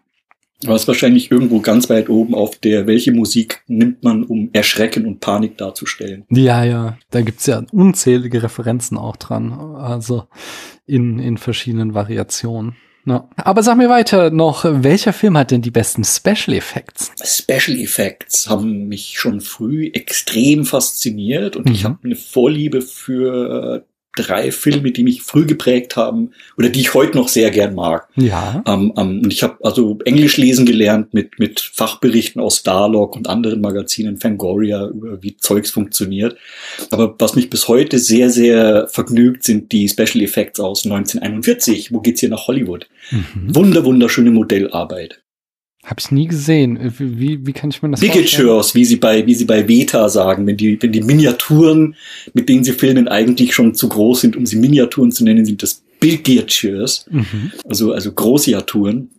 [0.64, 4.48] Aber es ist wahrscheinlich irgendwo ganz weit oben auf der, welche Musik nimmt man, um
[4.52, 6.24] Erschrecken und Panik darzustellen.
[6.30, 9.52] Ja, ja, da gibt's ja unzählige Referenzen auch dran.
[9.52, 10.24] Also
[10.86, 12.76] in, in verschiedenen Variationen.
[13.07, 13.28] Ja.
[13.36, 17.12] Aber sag mir weiter noch, welcher Film hat denn die besten Special Effects?
[17.22, 21.72] Special Effects haben mich schon früh extrem fasziniert und mhm.
[21.72, 23.86] ich habe eine Vorliebe für
[24.16, 28.08] drei Filme, die mich früh geprägt haben oder die ich heute noch sehr gern mag.
[28.16, 28.64] Ja.
[28.66, 33.60] Ähm, ähm, ich habe also Englisch lesen gelernt mit mit Fachberichten aus Starlog und anderen
[33.60, 36.36] Magazinen, Fangoria über wie Zeugs funktioniert.
[36.90, 41.92] Aber was mich bis heute sehr sehr vergnügt, sind die Special Effects aus 1941.
[41.92, 42.88] Wo geht's hier nach Hollywood?
[43.10, 43.54] Mhm.
[43.54, 45.20] Wunder wunderschöne Modellarbeit.
[45.87, 46.93] Habe ich nie gesehen.
[46.99, 50.45] Wie, wie kann ich mir das Bigatures, wie sie bei, wie sie bei Veta sagen,
[50.45, 51.95] wenn die, wenn die Miniaturen,
[52.34, 55.62] mit denen sie filmen, eigentlich schon zu groß sind, um sie Miniaturen zu nennen, sind
[55.62, 57.07] das Bigatures.
[57.09, 57.53] Mhm.
[57.68, 59.11] Also, also Großiaturen.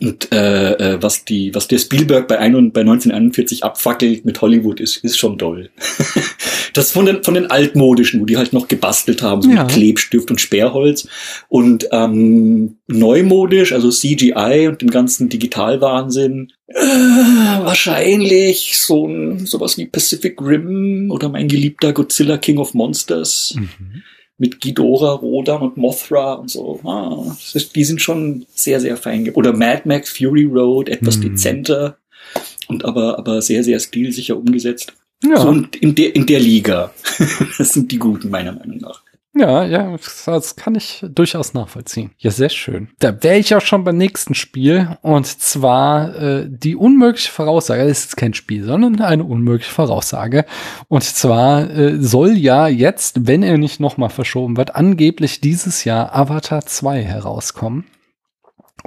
[0.00, 4.40] Und äh, äh, was die, was der Spielberg bei, ein und, bei 1941 abfackelt mit
[4.40, 5.70] Hollywood ist, ist schon toll.
[6.74, 9.64] das von den von den altmodischen, wo die halt noch gebastelt haben, so ja.
[9.64, 11.08] mit Klebstift und Sperrholz.
[11.48, 19.86] Und ähm, neumodisch, also CGI und dem ganzen Digitalwahnsinn, äh, wahrscheinlich so ein sowas wie
[19.86, 23.54] Pacific Rim oder mein geliebter Godzilla King of Monsters.
[23.56, 24.02] Mhm
[24.38, 26.80] mit Ghidorah, Rodan und Mothra und so.
[26.84, 27.36] Ah,
[27.74, 29.28] die sind schon sehr, sehr fein.
[29.30, 31.22] Oder Mad Max Fury Road, etwas mm.
[31.22, 31.98] dezenter
[32.68, 34.92] und aber, aber sehr, sehr stilsicher umgesetzt.
[35.24, 35.40] Ja.
[35.40, 36.94] So in der, in der Liga.
[37.58, 39.02] das sind die Guten, meiner Meinung nach.
[39.38, 42.10] Ja, ja, das kann ich durchaus nachvollziehen.
[42.18, 42.88] Ja, sehr schön.
[42.98, 47.86] Da wäre ich auch schon beim nächsten Spiel und zwar äh, die unmögliche Voraussage.
[47.86, 50.44] Das ist kein Spiel, sondern eine unmögliche Voraussage.
[50.88, 56.16] Und zwar äh, soll ja jetzt, wenn er nicht nochmal verschoben wird, angeblich dieses Jahr
[56.16, 57.84] Avatar 2 herauskommen.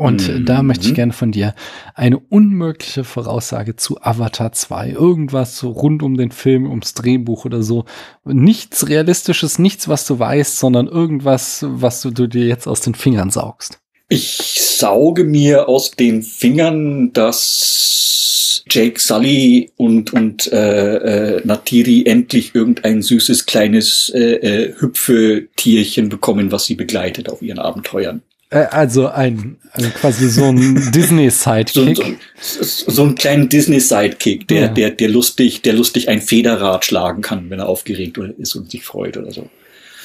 [0.02, 0.46] Und mhm.
[0.48, 1.54] da möchte ich gerne von dir
[1.94, 4.90] eine unmögliche Voraussage zu Avatar 2.
[4.90, 7.86] Irgendwas so rund um den Film, ums Drehbuch oder so.
[8.26, 12.96] Nichts Realistisches, nichts, was du weißt, sondern irgendwas, was du, du dir jetzt aus den
[12.96, 13.78] Fingern saugst.
[14.10, 22.56] Ich sauge mir aus den Fingern, dass Jake Sully und, und äh, äh, Natiri endlich
[22.56, 28.24] irgendein süßes kleines äh, äh, Hüpfetierchen bekommen, was sie begleitet auf ihren Abenteuern.
[28.52, 32.20] Äh, also ein, also quasi so ein Disney-Sidekick.
[32.40, 34.68] So, so, so, einen kleinen Disney-Sidekick, der, ja.
[34.68, 38.84] der, der lustig, der lustig ein Federrad schlagen kann, wenn er aufgeregt ist und sich
[38.84, 39.50] freut oder so.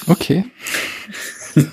[0.07, 0.45] Okay.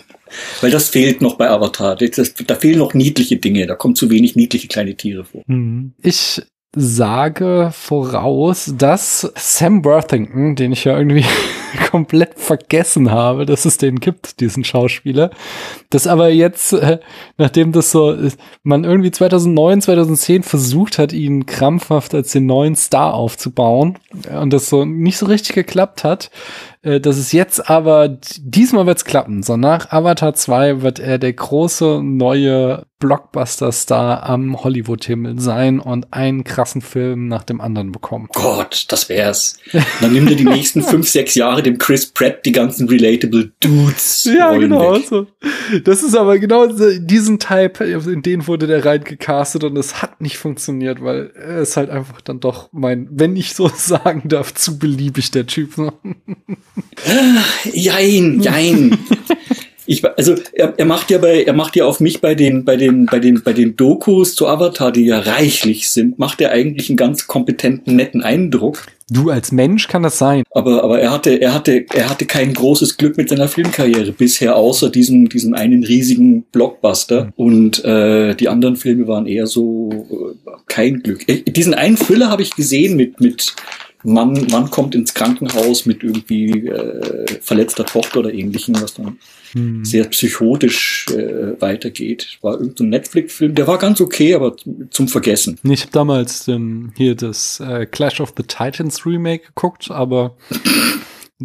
[0.61, 1.95] Weil das fehlt noch bei Avatar.
[1.95, 3.67] Das, da fehlen noch niedliche Dinge.
[3.69, 5.45] Da kommen zu wenig niedliche kleine Tiere vor.
[5.47, 5.93] Mhm.
[6.03, 6.43] Ich
[6.75, 11.25] sage voraus, dass Sam Worthington, den ich ja irgendwie
[11.91, 15.31] komplett vergessen habe, dass es den gibt, diesen Schauspieler,
[15.91, 16.99] das aber jetzt, äh,
[17.37, 18.17] nachdem das so,
[18.63, 23.99] man irgendwie 2009, 2010 versucht hat, ihn krampfhaft als den neuen Star aufzubauen
[24.41, 29.05] und das so nicht so richtig geklappt hat, äh, dass es jetzt aber, diesmal wird's
[29.05, 29.43] klappen.
[29.43, 36.43] So nach Avatar 2 wird er der große neue Blockbuster-Star am Hollywood-Himmel sein und einen
[36.43, 38.29] krassen Film nach dem anderen bekommen.
[38.33, 39.59] Gott, das wär's.
[40.01, 44.25] Dann nimmt er die nächsten fünf, sechs Jahre dem Chris Pratt die ganzen relatable Dudes.
[44.25, 44.99] Ja, genau.
[45.01, 45.27] So.
[45.85, 50.39] Das ist aber genau diesen Type, in den wurde der reingecastet und es hat nicht
[50.39, 54.79] funktioniert, weil er ist halt einfach dann doch mein, wenn ich so sagen darf, zu
[54.79, 55.75] beliebig der Typ.
[57.73, 58.99] Jein, jein.
[59.87, 62.77] Ich, also er, er macht ja bei, er macht ja auf mich bei den, bei
[62.77, 66.89] den, bei den, bei den Dokus zu Avatar, die ja reichlich sind, macht er eigentlich
[66.89, 68.87] einen ganz kompetenten, netten Eindruck.
[69.11, 70.45] Du als Mensch kann das sein.
[70.53, 74.57] Aber, aber er hatte, er hatte, er hatte kein großes Glück mit seiner Filmkarriere bisher,
[74.57, 77.27] außer diesem, diesem einen riesigen Blockbuster.
[77.27, 77.33] Mhm.
[77.37, 81.29] Und äh, die anderen Filme waren eher so äh, kein Glück.
[81.29, 83.55] Äh, diesen einen Thriller habe ich gesehen mit, mit
[84.05, 89.19] Mann, Mann kommt ins Krankenhaus mit irgendwie äh, verletzter Tochter oder ähnlichem, was dann
[89.53, 89.85] hm.
[89.85, 92.39] sehr psychotisch äh, weitergeht.
[92.43, 94.57] War irgendein Netflix-Film, der war ganz okay, aber
[94.91, 95.59] zum Vergessen.
[95.65, 100.37] Ich habe damals ähm, hier das äh, Clash of the Titans Remake geguckt, aber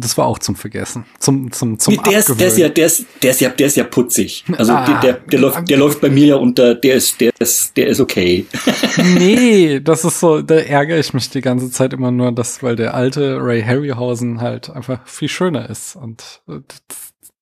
[0.00, 1.04] Das war auch zum Vergessen.
[1.18, 3.66] Zum, zum, zum Nee, der, ist, der, ist ja, der, ist, der, ist ja, der
[3.66, 4.44] ist ja putzig.
[4.56, 4.86] Also Ah.
[4.86, 7.88] der, der, der, läuft, der läuft bei mir ja unter, der ist, der ist, der
[7.88, 8.46] ist okay.
[9.18, 12.76] Nee, das ist so, da ärgere ich mich die ganze Zeit immer nur, dass, weil
[12.76, 15.96] der alte Ray Harryhausen halt einfach viel schöner ist.
[15.96, 16.60] Und äh,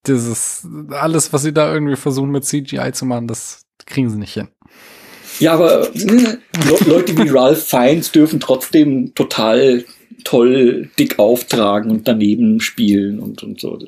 [0.05, 4.33] dieses, alles, was sie da irgendwie versuchen mit CGI zu machen, das kriegen sie nicht
[4.33, 4.49] hin.
[5.39, 9.85] Ja, aber ne, Le Leute wie Ralph Fiennes dürfen trotzdem total
[10.23, 13.79] toll dick auftragen und daneben spielen und, und so.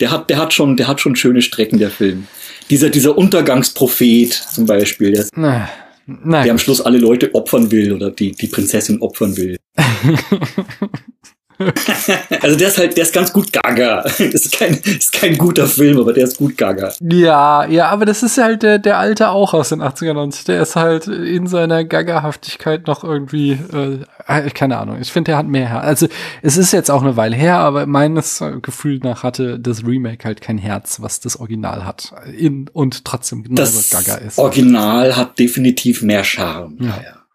[0.00, 2.26] Der hat, der hat schon, der hat schon schöne Strecken, der Film.
[2.70, 5.68] Dieser, dieser Untergangsprophet zum Beispiel, der, Na,
[6.06, 6.58] na der am.
[6.58, 9.56] Schluss alle Leute opfern will oder die, die Prinzessin opfern will.
[12.42, 14.04] also der ist halt, der ist ganz gut gaga.
[14.36, 16.92] Das ist kein, das ist kein guter Film, aber der ist gut gaga.
[17.00, 20.62] Ja, ja, aber das ist halt der, der alte auch aus den 80ern und der
[20.62, 25.68] ist halt in seiner Gaggerhaftigkeit noch irgendwie, äh, keine Ahnung, ich finde, der hat mehr
[25.68, 25.84] Herz.
[25.84, 26.08] Also
[26.42, 30.24] es ist jetzt auch eine Weile her, aber meines äh, Gefühl nach hatte das Remake
[30.24, 32.12] halt kein Herz, was das Original hat.
[32.36, 34.38] In, und trotzdem genauso Das Gaga ist.
[34.38, 36.76] Original hat definitiv mehr Charme.
[36.80, 36.86] Ja.
[36.88, 37.25] Ja.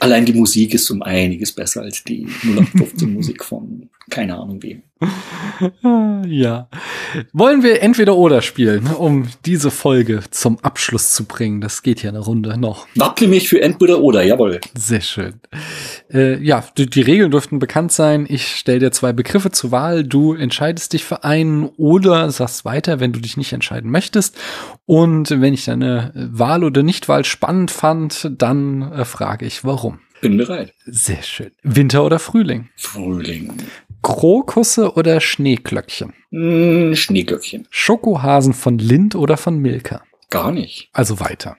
[0.00, 4.60] Allein die Musik ist um einiges besser als die 0815 Musik von keine Ahnung.
[5.00, 6.68] Ah, Ja.
[7.32, 11.60] Wollen wir entweder oder spielen, um diese Folge zum Abschluss zu bringen?
[11.60, 12.86] Das geht ja eine Runde noch.
[12.96, 14.60] Wapple mich für entweder oder, jawohl.
[14.76, 15.40] Sehr schön.
[16.12, 18.26] Äh, ja, die, die Regeln dürften bekannt sein.
[18.28, 20.04] Ich stelle dir zwei Begriffe zur Wahl.
[20.04, 24.36] Du entscheidest dich für einen oder sagst weiter, wenn du dich nicht entscheiden möchtest.
[24.86, 30.00] Und wenn ich deine Wahl oder Nichtwahl spannend fand, dann äh, frage ich, warum.
[30.20, 30.72] Bin bereit.
[30.84, 31.52] Sehr schön.
[31.62, 32.68] Winter oder Frühling?
[32.76, 33.52] Frühling.
[34.02, 36.14] Krokusse oder Schneeglöckchen?
[36.30, 37.66] Hm, Schneeglöckchen.
[37.70, 40.02] Schokohasen von Lind oder von Milka?
[40.30, 40.90] Gar nicht.
[40.92, 41.56] Also weiter.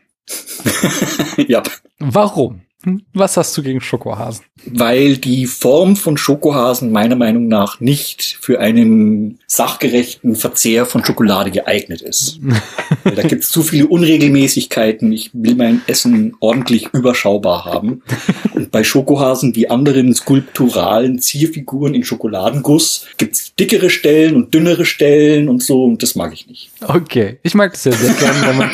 [1.48, 1.64] ja,
[2.00, 2.62] Warum?
[2.84, 3.04] Hm?
[3.14, 4.46] Was hast du gegen Schokohasen?
[4.66, 11.52] weil die Form von Schokohasen meiner Meinung nach nicht für einen sachgerechten Verzehr von Schokolade
[11.52, 12.40] geeignet ist.
[13.04, 15.12] Da gibt es zu viele Unregelmäßigkeiten.
[15.12, 18.04] Ich will mein Essen ordentlich überschaubar haben.
[18.54, 24.86] Und bei Schokohasen wie anderen skulpturalen Zierfiguren in Schokoladenguss gibt es dickere Stellen und dünnere
[24.86, 25.86] Stellen und so.
[25.86, 26.72] Und das mag ich nicht.
[26.86, 28.72] Okay, ich mag das ja sehr gerne, wenn man,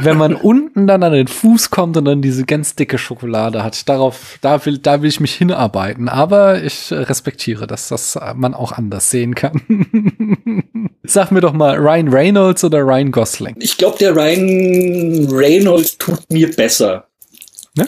[0.00, 3.88] wenn man unten dann an den Fuß kommt und dann diese ganz dicke Schokolade hat.
[3.88, 6.08] Darauf, da will, da will ich mich hinarbeiten.
[6.08, 9.62] Aber ich respektiere, dass das man auch anders sehen kann.
[11.04, 13.56] Sag mir doch mal, Ryan Reynolds oder Ryan Gosling?
[13.58, 17.06] Ich glaube, der Ryan Reynolds tut mir besser.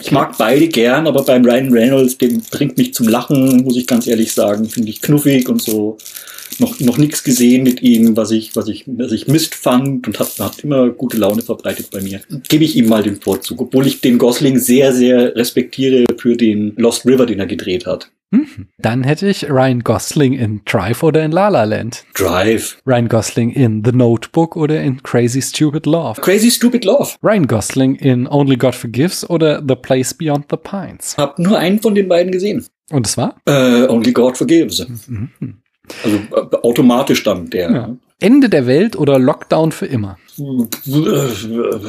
[0.01, 3.87] Ich mag beide gern, aber beim Ryan Reynolds, dem bringt mich zum Lachen, muss ich
[3.87, 4.65] ganz ehrlich sagen.
[4.69, 5.97] Finde ich knuffig und so.
[6.59, 10.19] Noch, noch nichts gesehen mit ihm, was ich, was ich, was ich Mist fand und
[10.19, 12.21] hat, hat immer gute Laune verbreitet bei mir.
[12.47, 16.73] Gebe ich ihm mal den Vorzug, obwohl ich den Gosling sehr, sehr respektiere für den
[16.77, 18.11] Lost River, den er gedreht hat.
[18.31, 18.67] Mhm.
[18.77, 22.05] Dann hätte ich Ryan Gosling in Drive oder in La La Land.
[22.13, 22.77] Drive.
[22.85, 26.19] Ryan Gosling in The Notebook oder in Crazy Stupid Love.
[26.21, 27.15] Crazy Stupid Love.
[27.23, 31.15] Ryan Gosling in Only God Forgives oder The Place Beyond the Pines.
[31.17, 32.65] Hab nur einen von den beiden gesehen.
[32.91, 33.37] Und es war?
[33.45, 34.85] Äh, Only God Forgives.
[35.07, 35.61] Mhm.
[36.03, 37.71] Also äh, automatisch dann der.
[37.71, 37.89] Ja.
[38.19, 40.17] Ende der Welt oder Lockdown für immer?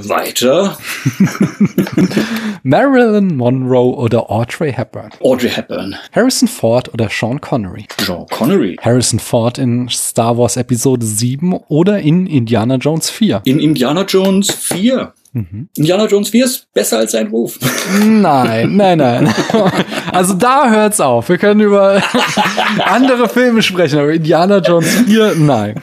[0.09, 0.77] Weiter.
[2.63, 5.11] Marilyn Monroe oder Audrey Hepburn?
[5.21, 5.97] Audrey Hepburn.
[6.13, 7.87] Harrison Ford oder Sean Connery?
[8.01, 8.77] Sean Connery.
[8.81, 13.41] Harrison Ford in Star Wars Episode 7 oder in Indiana Jones 4?
[13.45, 15.15] In Indiana Jones 4.
[15.33, 15.69] Mhm.
[15.77, 17.59] Indiana Jones 4 ist besser als sein Ruf.
[18.05, 19.35] Nein, nein, nein.
[20.13, 21.29] Also da hört's auf.
[21.29, 22.03] Wir können über
[22.85, 25.81] andere Filme sprechen, aber Indiana Jones 4, nein.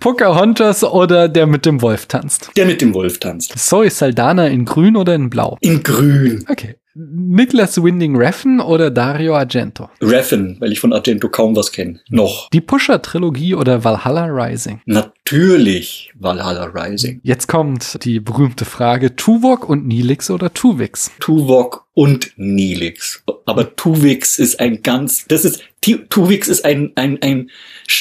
[0.00, 2.50] Pocahontas oder der mit dem Wolf tanzt?
[2.56, 3.58] Der mit dem Wolf tanzt.
[3.58, 5.56] Zoe Saldana in grün oder in blau?
[5.60, 6.44] In grün.
[6.48, 6.76] Okay.
[6.96, 9.90] Nicholas Winding Refn oder Dario Argento?
[10.00, 11.98] Refn, weil ich von Argento kaum was kenne.
[12.08, 12.48] Noch.
[12.50, 14.80] Die Pusher-Trilogie oder Valhalla Rising?
[14.86, 17.20] Natürlich Valhalla Rising.
[17.24, 21.10] Jetzt kommt die berühmte Frage, Tuvok und Nilix oder Tuvix?
[21.18, 23.24] Tuvok und Nilix.
[23.44, 25.64] Aber Tuvix ist ein ganz, das ist,
[26.10, 27.50] Tuvix ist ein, ein, ein,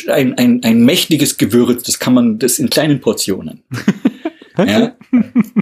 [0.07, 1.81] ein, ein, ein mächtiges Gewürz.
[1.81, 3.63] Das kann man, das in kleinen Portionen.
[4.57, 4.95] Ja,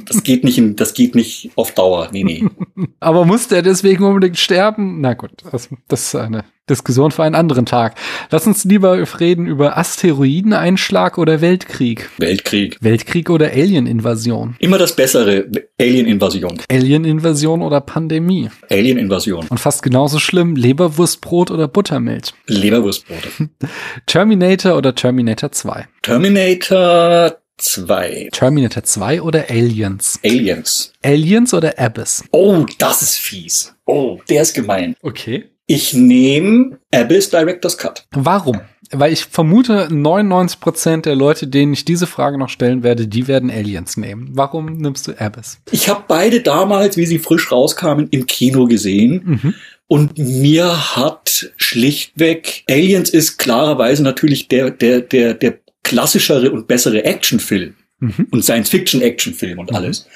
[0.05, 2.09] das geht nicht, in, das geht nicht auf Dauer.
[2.11, 2.45] Nee, nee.
[2.99, 5.01] Aber muss der deswegen unbedingt sterben?
[5.01, 7.95] Na gut, das, das ist eine Diskussion für einen anderen Tag.
[8.29, 12.09] Lass uns lieber reden über Asteroideneinschlag oder Weltkrieg.
[12.17, 12.77] Weltkrieg.
[12.81, 14.55] Weltkrieg oder Alien-Invasion.
[14.59, 15.47] Immer das Bessere.
[15.79, 16.61] Alien-Invasion.
[16.71, 18.49] Alien-Invasion oder Pandemie.
[18.69, 19.47] Alien-Invasion.
[19.49, 22.33] Und fast genauso schlimm, Leberwurstbrot oder Buttermilch.
[22.47, 23.49] Leberwurstbrote.
[24.05, 25.87] Terminator oder Terminator 2.
[26.03, 28.29] Terminator 2.
[28.31, 30.19] Terminator 2 oder Aliens.
[30.23, 30.93] Aliens.
[31.03, 32.23] Aliens oder Abyss.
[32.31, 33.73] Oh, das ist fies.
[33.85, 34.95] Oh, der ist gemein.
[35.01, 35.45] Okay.
[35.67, 38.05] Ich nehme Abyss Director's Cut.
[38.11, 38.59] Warum?
[38.91, 43.49] Weil ich vermute, 99% der Leute, denen ich diese Frage noch stellen werde, die werden
[43.49, 44.31] Aliens nehmen.
[44.33, 45.59] Warum nimmst du Abyss?
[45.71, 49.21] Ich habe beide damals, wie sie frisch rauskamen, im Kino gesehen.
[49.23, 49.53] Mhm.
[49.87, 55.59] Und mir hat schlichtweg Aliens ist klarerweise natürlich der, der, der, der
[55.91, 58.27] klassischere und bessere Actionfilm Mhm.
[58.31, 60.07] und Science-Fiction-Actionfilm und alles.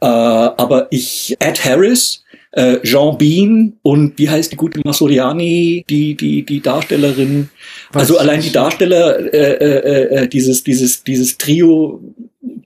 [0.00, 6.14] Äh, aber ich, Ed Harris, äh, Jean Bean und wie heißt die gute Masoriani, die,
[6.14, 7.50] die, die Darstellerin.
[7.92, 8.52] Also ich allein die.
[8.52, 12.00] Darsteller, äh, äh, äh, dieses, dieses, dieses Trio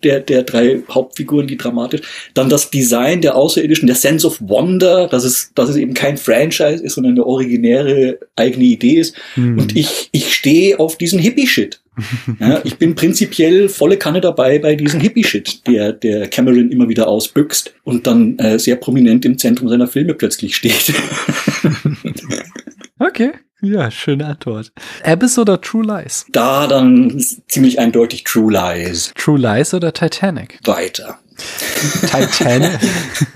[0.02, 2.02] der, der drei Hauptfiguren, die dramatisch.
[2.34, 6.16] Dann das Design der Außerirdischen, der Sense of Wonder, dass es, dass es eben kein
[6.16, 9.16] Franchise ist, sondern eine originäre eigene Idee ist.
[9.36, 9.58] Mhm.
[9.58, 11.80] Und ich, ich stehe auf diesen Hippie-Shit.
[12.38, 17.08] Ja, ich bin prinzipiell volle Kanne dabei bei diesem Hippie-Shit, der, der Cameron immer wieder
[17.08, 20.94] ausbüchst und dann äh, sehr prominent im Zentrum seiner Filme plötzlich steht.
[23.00, 23.32] Okay.
[23.62, 24.72] Ja, schöne Antwort.
[25.04, 26.24] Abyss oder True Lies?
[26.32, 29.12] da dann ziemlich eindeutig True Lies.
[29.16, 30.58] True Lies oder Titanic?
[30.64, 31.18] Weiter.
[32.10, 32.78] Titanic,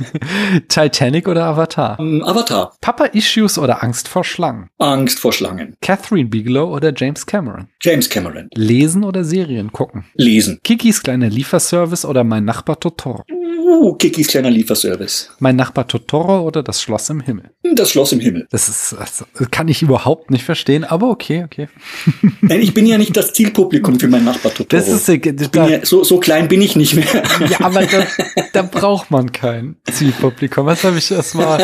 [0.68, 1.98] Titanic oder Avatar?
[1.98, 2.74] Ähm, Avatar.
[2.80, 4.68] Papa-Issues oder Angst vor Schlangen?
[4.78, 5.76] Angst vor Schlangen.
[5.80, 7.68] Catherine Bigelow oder James Cameron?
[7.80, 8.48] James Cameron.
[8.54, 10.04] Lesen oder Serien gucken?
[10.14, 10.60] Lesen.
[10.62, 13.24] Kikis kleiner Lieferservice oder mein Nachbar Totoro?
[13.64, 15.30] Uh, Kikis kleiner Lieferservice.
[15.38, 17.50] Mein Nachbar Totoro oder das Schloss im Himmel?
[17.74, 18.46] Das Schloss im Himmel.
[18.50, 21.68] Das ist, das kann ich überhaupt nicht verstehen, aber okay, okay.
[22.42, 24.68] Nein, ich bin ja nicht das Zielpublikum für meinen Nachbar Totoro.
[24.68, 25.08] Das ist,
[25.54, 27.06] da, ja, so, so klein bin ich nicht mehr.
[27.48, 28.06] ja, aber da,
[28.52, 30.66] da braucht man kein Zielpublikum.
[30.66, 31.58] Was habe ich, es war,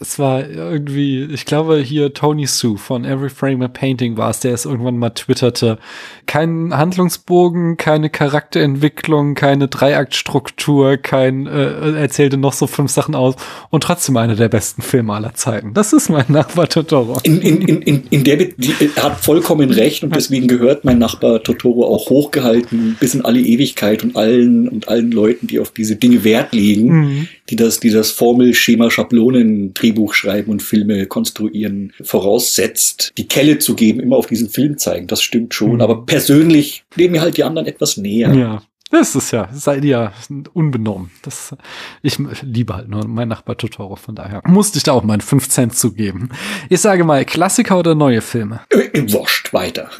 [0.00, 4.40] es war irgendwie, ich glaube hier Tony Sue von Every Frame a Painting war es,
[4.40, 5.78] der es irgendwann mal twitterte.
[6.26, 13.34] Kein Handlungsbogen, keine Charakterentwicklung, keine Dreiaktstruktur, kein, äh, erzählte noch so fünf Sachen aus
[13.70, 15.74] und trotzdem einer der besten Filme aller Zeiten.
[15.74, 17.18] Das ist mein Nachbar Totoro.
[17.22, 21.86] In, in, in, in, der, er hat vollkommen recht und deswegen gehört mein Nachbar Totoro
[21.86, 26.24] auch hochgehalten bis in alle Ewigkeit und allen und allen Leuten, die auf diese Dinge
[26.24, 27.28] Wert legen, Mhm.
[27.50, 33.58] die das, die das Formel, Schema, Schablonen, Drehbuch schreiben und Filme konstruieren, voraussetzt, die Kelle
[33.58, 35.06] zu geben, immer auf diesen Film zeigen.
[35.06, 35.74] Das stimmt schon.
[35.74, 35.80] Mhm.
[35.80, 38.32] Aber persönlich leben mir halt die anderen etwas näher.
[38.34, 38.62] Ja.
[38.90, 40.12] Das ist ja, seid ihr
[40.54, 41.10] unbenommen.
[41.22, 41.54] Das,
[42.02, 45.48] ich liebe halt nur mein Nachbar Totoro, von daher musste ich da auch meinen 5
[45.48, 46.30] Cent zugeben.
[46.68, 48.60] Ich sage mal, Klassiker oder neue Filme?
[48.94, 49.90] Wurscht, weiter.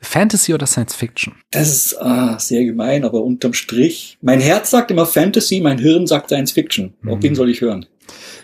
[0.00, 1.34] Fantasy oder Science Fiction?
[1.50, 4.18] Das ist ah, sehr gemein, aber unterm Strich.
[4.20, 6.94] Mein Herz sagt immer Fantasy, mein Hirn sagt Science Fiction.
[7.06, 7.86] Auf wen soll ich hören?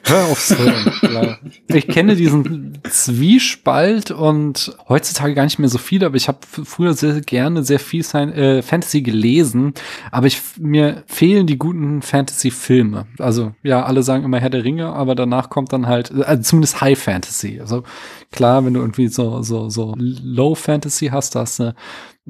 [0.07, 0.93] Hör aufs Hören.
[1.03, 1.39] ja.
[1.69, 6.95] Ich kenne diesen Zwiespalt und heutzutage gar nicht mehr so viel, aber ich habe früher
[6.95, 9.75] sehr gerne sehr viel äh, Fantasy gelesen,
[10.11, 13.07] aber ich, mir fehlen die guten Fantasy-Filme.
[13.19, 16.81] Also ja, alle sagen immer Herr der Ringe, aber danach kommt dann halt, also zumindest
[16.81, 17.61] High Fantasy.
[17.61, 17.85] Also
[18.31, 21.75] klar, wenn du irgendwie so so so Low Fantasy hast, da hast du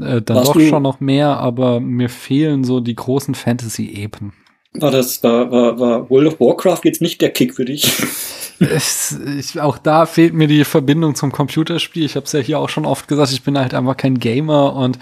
[0.01, 4.33] äh, dann Warst doch schon noch mehr, aber mir fehlen so die großen Fantasy-Epen.
[4.77, 7.93] War das, war, war, war World of Warcraft jetzt nicht der Kick für dich?
[8.61, 12.05] Es, ich, auch da fehlt mir die Verbindung zum Computerspiel.
[12.05, 14.75] Ich habe es ja hier auch schon oft gesagt, ich bin halt einfach kein Gamer
[14.75, 14.99] und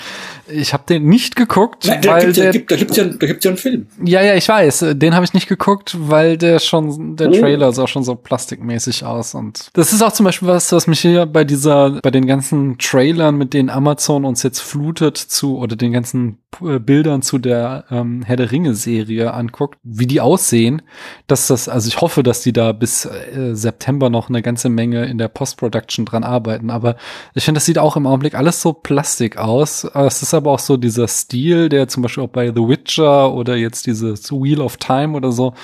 [0.48, 3.44] ich habe den nicht geguckt, Nein, da ja, der, gibt, da gibt's ja, da gibt's
[3.44, 3.86] ja einen Film.
[4.04, 7.32] ja, ja, ich weiß, den habe ich nicht geguckt, weil der schon, der Oh.
[7.32, 11.00] Trailer sah schon so plastikmäßig aus und das ist auch zum Beispiel was, was mich
[11.00, 15.76] hier bei dieser, bei den ganzen Trailern, mit denen Amazon uns jetzt flutet zu oder
[15.76, 20.82] den ganzen äh, Bildern zu der ähm, Herr der Ringe Serie anguckt, wie die aussehen,
[21.26, 23.10] dass das, also ich hoffe, dass die da bis äh,
[23.54, 26.96] September noch eine ganze Menge in der Post-Production dran arbeiten, aber
[27.34, 29.84] ich finde, das sieht auch im Augenblick alles so Plastik aus.
[29.84, 33.56] Es ist aber auch so dieser Stil, der zum Beispiel auch bei The Witcher oder
[33.56, 35.54] jetzt dieses Wheel of Time oder so,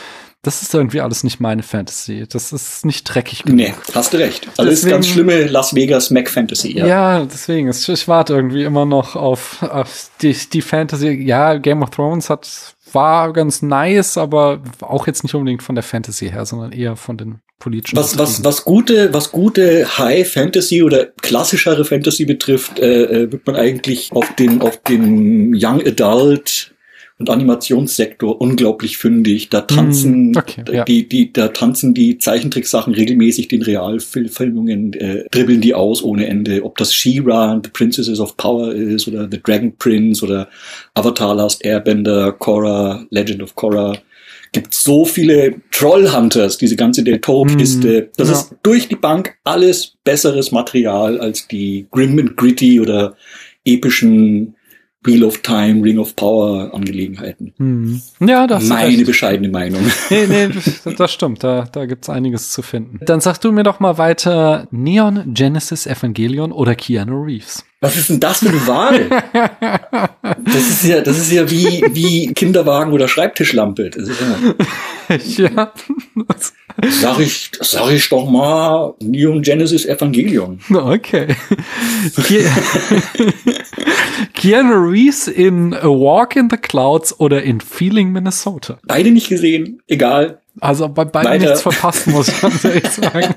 [0.42, 2.24] das ist irgendwie alles nicht meine Fantasy.
[2.28, 3.56] Das ist nicht dreckig genug.
[3.56, 4.48] Nee, hast du recht.
[4.56, 6.86] Alles Deswegen- ganz schlimme Las Vegas Mac Fantasy, ja.
[6.86, 11.08] Ja, deswegen, ich, ich warte irgendwie immer noch auf, auf die, die Fantasy.
[11.10, 12.48] Ja, Game of Thrones hat,
[12.92, 17.16] war ganz nice, aber auch jetzt nicht unbedingt von der Fantasy her, sondern eher von
[17.18, 17.96] den politischen.
[17.96, 23.46] Was, was, was gute, was gute High Fantasy oder klassischere Fantasy betrifft, äh, äh, wird
[23.46, 26.72] man eigentlich auf den, auf den Young Adult
[27.18, 29.48] und Animationssektor unglaublich fündig.
[29.48, 30.84] Da tanzen, Mm, okay, ja.
[30.84, 36.64] die, die, da tanzen die Zeichentricksachen regelmäßig den Realfilmungen, äh, dribbeln die aus ohne Ende.
[36.64, 40.48] Ob das She-Ra and the Princesses of Power ist oder The Dragon Prince oder
[40.94, 43.98] Avatar Last Airbender, Korra, Legend of Korra.
[44.52, 48.02] Gibt so viele Trollhunters, diese ganze Del Toro-Kiste.
[48.02, 48.34] Mm, das ja.
[48.34, 53.16] ist durch die Bank alles besseres Material als die Grim and Gritty oder
[53.64, 54.54] epischen
[55.04, 57.54] Wheel of Time, Ring of Power Angelegenheiten.
[57.58, 58.02] Hm.
[58.20, 59.06] Ja, das ist Meine recht.
[59.06, 59.80] bescheidene Meinung.
[60.10, 60.48] Nee, nee,
[60.96, 61.44] das, stimmt.
[61.44, 63.00] Da, da gibt's einiges zu finden.
[63.04, 67.64] Dann sag du mir doch mal weiter Neon Genesis Evangelion oder Keanu Reeves.
[67.80, 69.08] Was ist denn das für eine Wahl?
[70.44, 73.90] Das ist ja, das ist ja wie, wie Kinderwagen oder Schreibtischlampe.
[73.90, 74.20] Das ist
[75.38, 75.72] ja, ja.
[77.00, 80.58] sag ich, sag ich doch mal Neon Genesis Evangelion.
[80.72, 81.36] Okay.
[82.16, 82.50] Ke
[84.34, 88.78] Keanu Reeves in A Walk in the Clouds oder in Feeling Minnesota.
[88.86, 90.40] Beide nicht gesehen, egal.
[90.60, 91.44] Also bei beiden Weiter.
[91.44, 93.34] nichts verpasst, muss ich ganz ehrlich sagen.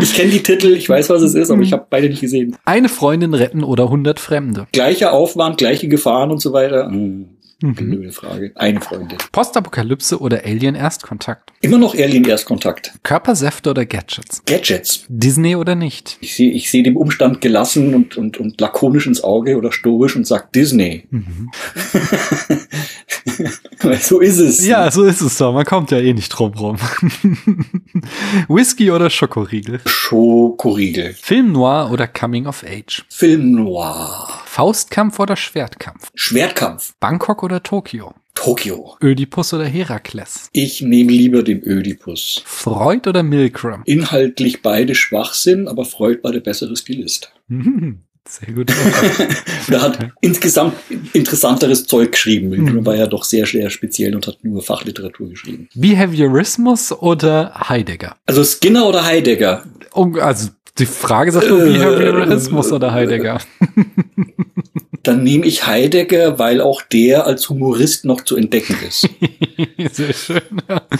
[0.00, 2.56] Ich kenne die Titel, ich weiß, was es ist, aber ich habe beide nicht gesehen.
[2.64, 4.66] Eine Freundin retten oder 100 Fremde.
[4.72, 6.86] Gleicher Aufwand, gleiche Gefahren und so weiter.
[6.86, 7.28] Hm,
[7.62, 7.74] Mhm.
[7.74, 8.52] blöde Frage.
[8.54, 9.18] Eine Freundin.
[9.32, 11.52] Postapokalypse oder Alien Erstkontakt.
[11.60, 12.92] Immer noch Alien Erstkontakt.
[13.02, 14.42] Körpersäfte oder Gadgets.
[14.44, 15.04] Gadgets.
[15.08, 16.18] Disney oder nicht.
[16.20, 20.16] Ich sehe ich seh dem Umstand gelassen und, und, und lakonisch ins Auge oder stoisch
[20.16, 21.04] und sag Disney.
[23.82, 24.66] Weil so ist es.
[24.66, 25.52] Ja, so ist es doch.
[25.52, 26.76] Man kommt ja eh nicht drum rum.
[28.48, 29.80] Whisky oder Schokoriegel.
[29.86, 31.14] Schokoriegel.
[31.14, 33.04] Film Noir oder Coming of Age.
[33.08, 34.28] Film Noir.
[34.46, 36.10] Faustkampf oder Schwertkampf.
[36.14, 36.94] Schwertkampf.
[37.00, 38.14] Bangkok oder Tokio.
[38.34, 38.96] Tokio.
[39.02, 40.48] Ödipus oder Herakles.
[40.52, 42.42] Ich nehme lieber den Ödipus.
[42.44, 43.82] Freud oder Milgram.
[43.84, 47.32] Inhaltlich beide Schwachsinn, aber Freud war der bessere Stilist.
[47.48, 48.00] Mhm.
[48.28, 48.72] Sehr gut.
[49.68, 50.74] Der hat insgesamt
[51.12, 52.50] interessanteres Zeug geschrieben.
[52.50, 55.68] Milgram war ja doch sehr, sehr speziell und hat nur Fachliteratur geschrieben.
[55.74, 58.16] Behaviorismus oder Heidegger?
[58.26, 59.64] Also Skinner oder Heidegger?
[59.92, 63.40] Um, also die Frage sagt nur Äh, Behaviorismus oder Heidegger.
[65.02, 69.08] Dann nehme ich Heidegger, weil auch der als Humorist noch zu entdecken ist.
[69.92, 70.40] Sehr schön.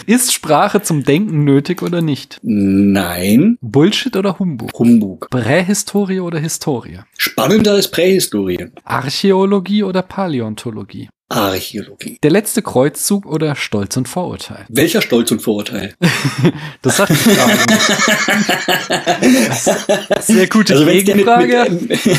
[0.07, 2.39] Ist Sprache zum Denken nötig oder nicht?
[2.43, 4.73] Nein, Bullshit oder Humbug?
[4.79, 5.31] Humbug.
[5.31, 7.01] Prähistorie oder Historie?
[7.17, 8.67] Spannender ist Prähistorie.
[8.85, 11.09] Archäologie oder Paläontologie?
[11.33, 12.19] Archäologie.
[12.23, 14.65] Der letzte Kreuzzug oder Stolz und Vorurteil?
[14.69, 15.95] Welcher Stolz und Vorurteil?
[16.83, 17.59] Das sagt die Frage
[19.31, 20.23] nicht.
[20.25, 21.67] Sehr gute Also mit- Gegenfrage.
[21.71, 22.13] mit, ähm,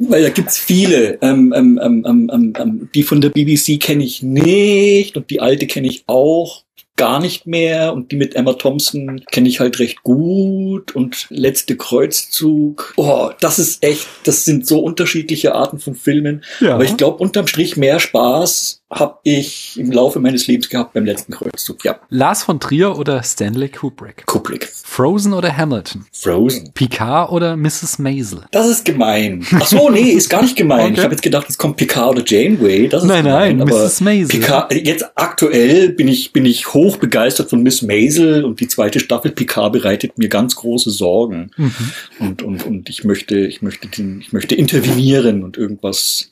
[0.08, 1.18] Weil da gibt's viele.
[1.20, 5.66] Ähm, ähm, ähm, ähm, ähm, die von der BBC kenne ich nicht und die alte
[5.66, 6.62] kenne ich auch
[7.00, 11.74] gar nicht mehr und die mit Emma Thompson kenne ich halt recht gut und letzte
[11.74, 12.92] Kreuzzug.
[12.98, 16.44] Oh, das ist echt, das sind so unterschiedliche Arten von Filmen.
[16.60, 16.74] Ja.
[16.74, 21.04] Aber ich glaube, unterm Strich mehr Spaß habe ich im Laufe meines Lebens gehabt beim
[21.04, 21.84] letzten Kreuzzug.
[21.84, 24.26] Ja, Lars von Trier oder Stanley Kubrick?
[24.26, 24.68] Kubrick.
[24.68, 26.06] Frozen oder Hamilton?
[26.12, 26.72] Frozen.
[26.74, 28.00] Picard oder Mrs.
[28.00, 28.44] Maisel?
[28.50, 29.46] Das ist gemein.
[29.54, 30.86] Ach so, nee, ist gar nicht gemein.
[30.86, 30.94] Okay.
[30.94, 32.88] Ich habe jetzt gedacht, es kommt Picard oder Janeway.
[32.88, 34.00] Das ist Nein, gemein, nein, aber Mrs.
[34.00, 34.40] Maisel.
[34.40, 38.98] Picard, jetzt aktuell bin ich, bin ich hoch begeistert von Miss Maisel und die zweite
[38.98, 41.52] Staffel Picard bereitet mir ganz große Sorgen.
[41.56, 41.72] Mhm.
[42.18, 46.28] Und, und, und ich möchte, ich möchte, den, ich möchte intervenieren und irgendwas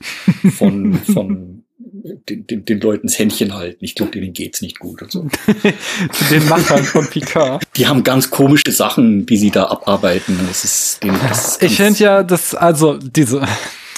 [0.57, 1.58] von, von
[2.03, 3.83] den, den, den Leuten das Händchen halten.
[3.83, 5.27] Ich glaube, denen geht's nicht gut und so.
[6.11, 7.63] Zu den Machern von Picard.
[7.75, 10.37] Die haben ganz komische Sachen, die sie da abarbeiten.
[10.47, 13.45] Das ist, denen, das ist Ich finde ja, dass, also diese.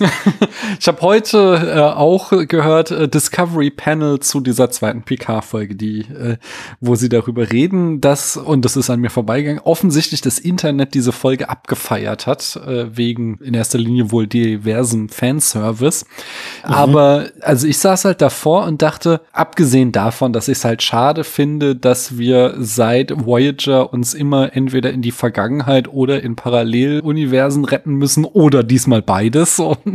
[0.80, 6.38] ich habe heute äh, auch gehört äh, Discovery Panel zu dieser zweiten PK-Folge, die, äh,
[6.80, 11.12] wo sie darüber reden, dass und das ist an mir vorbeigegangen, offensichtlich das Internet diese
[11.12, 16.06] Folge abgefeiert hat äh, wegen in erster Linie wohl diversen Fanservice.
[16.64, 21.24] Aber also ich saß halt davor und dachte, abgesehen davon, dass ich es halt schade
[21.24, 27.96] finde, dass wir seit Voyager uns immer entweder in die Vergangenheit oder in Paralleluniversen retten
[27.96, 29.60] müssen oder diesmal beides.
[29.60, 29.91] Und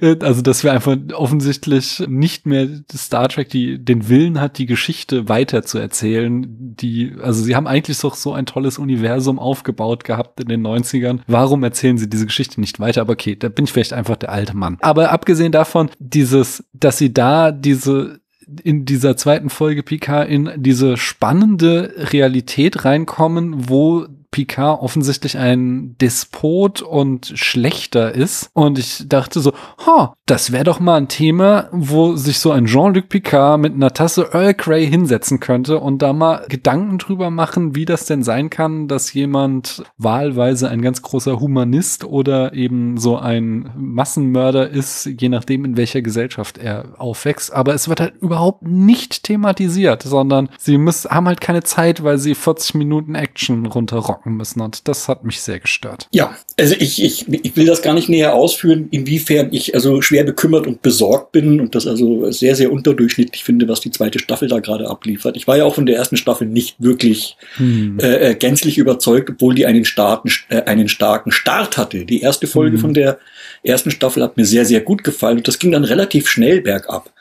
[0.20, 5.28] also dass wir einfach offensichtlich nicht mehr Star Trek die den Willen hat, die Geschichte
[5.28, 6.46] weiter zu erzählen.
[6.48, 11.20] Die, also sie haben eigentlich so, so ein tolles Universum aufgebaut gehabt in den 90ern.
[11.26, 13.00] Warum erzählen sie diese Geschichte nicht weiter?
[13.00, 14.78] Aber okay, da bin ich vielleicht einfach der alte Mann.
[14.80, 18.20] Aber abgesehen davon, dieses, dass sie da diese
[18.62, 26.82] in dieser zweiten Folge Picard in diese spannende Realität reinkommen, wo Picard offensichtlich ein Despot
[26.82, 28.50] und schlechter ist.
[28.54, 29.52] Und ich dachte so,
[29.86, 33.92] ha, das wäre doch mal ein Thema, wo sich so ein Jean-Luc Picard mit einer
[33.92, 38.48] Tasse Earl Grey hinsetzen könnte und da mal Gedanken drüber machen, wie das denn sein
[38.48, 45.28] kann, dass jemand wahlweise ein ganz großer Humanist oder eben so ein Massenmörder ist, je
[45.28, 47.52] nachdem, in welcher Gesellschaft er aufwächst.
[47.52, 52.16] Aber es wird halt überhaupt nicht thematisiert, sondern sie müssen, haben halt keine Zeit, weil
[52.16, 54.21] sie 40 Minuten Action runterrocken.
[54.22, 56.08] Schlucken müssen und das hat mich sehr gestört.
[56.12, 60.24] Ja, also ich, ich, ich will das gar nicht näher ausführen, inwiefern ich also schwer
[60.24, 64.48] bekümmert und besorgt bin und das also sehr, sehr unterdurchschnittlich finde, was die zweite Staffel
[64.48, 65.36] da gerade abliefert.
[65.36, 67.98] Ich war ja auch von der ersten Staffel nicht wirklich hm.
[68.00, 72.04] äh, äh gänzlich überzeugt, obwohl die einen starken, äh, einen starken Start hatte.
[72.04, 72.80] Die erste Folge hm.
[72.80, 73.18] von der
[73.62, 77.12] ersten Staffel hat mir sehr, sehr gut gefallen und das ging dann relativ schnell bergab.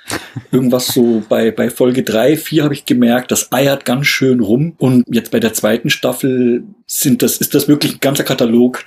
[0.52, 4.74] Irgendwas so bei, bei Folge drei, vier habe ich gemerkt, das eiert ganz schön rum.
[4.78, 8.84] Und jetzt bei der zweiten Staffel sind das, ist das wirklich ein ganzer Katalog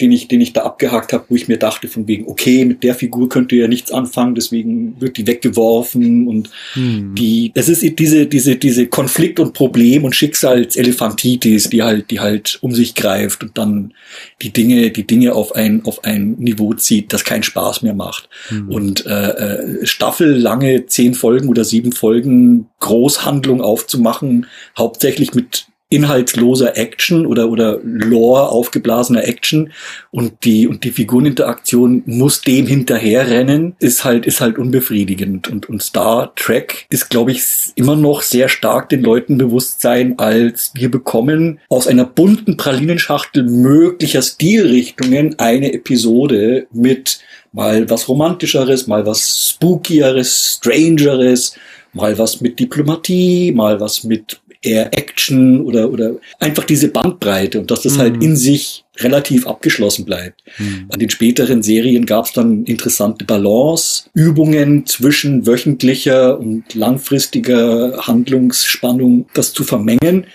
[0.00, 2.84] den ich, den ich da abgehakt habe, wo ich mir dachte, von wegen, okay, mit
[2.84, 7.16] der Figur könnt ihr ja nichts anfangen, deswegen wird die weggeworfen und hm.
[7.16, 12.58] die, es ist diese, diese, diese Konflikt- und Problem- und Schicksalselefantitis, die halt, die halt
[12.60, 13.92] um sich greift und dann
[14.40, 18.28] die Dinge, die Dinge auf ein, auf ein Niveau zieht, das keinen Spaß mehr macht.
[18.48, 18.68] Hm.
[18.68, 24.46] Und äh, äh, staffellange zehn Folgen oder sieben Folgen Großhandlung aufzumachen,
[24.76, 29.72] hauptsächlich mit inhaltsloser Action oder oder Lore aufgeblasener Action.
[30.10, 35.48] Und die und die Figureninteraktion muss dem hinterherrennen ist halt ist halt unbefriedigend.
[35.48, 37.42] Und und Star Trek ist glaube ich
[37.76, 43.44] immer noch sehr stark den Leuten bewusst sein als wir bekommen aus einer bunten Pralinenschachtel
[43.44, 47.20] möglicher Stilrichtungen eine Episode mit
[47.52, 51.54] mal was romantischeres mal was spookieres strangeres
[51.92, 57.70] mal was mit Diplomatie mal was mit eher Action oder, oder einfach diese Bandbreite und
[57.70, 58.16] dass das halt mhm.
[58.16, 60.42] halt in sich relativ abgeschlossen bleibt.
[60.58, 60.88] Mhm.
[60.90, 69.26] An den späteren Serien gab es dann interessante Balance, Übungen zwischen wöchentlicher und langfristiger Handlungsspannung,
[69.34, 70.26] das zu vermengen.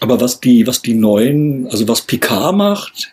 [0.00, 3.12] Aber was die, was die neuen, also was Picard macht,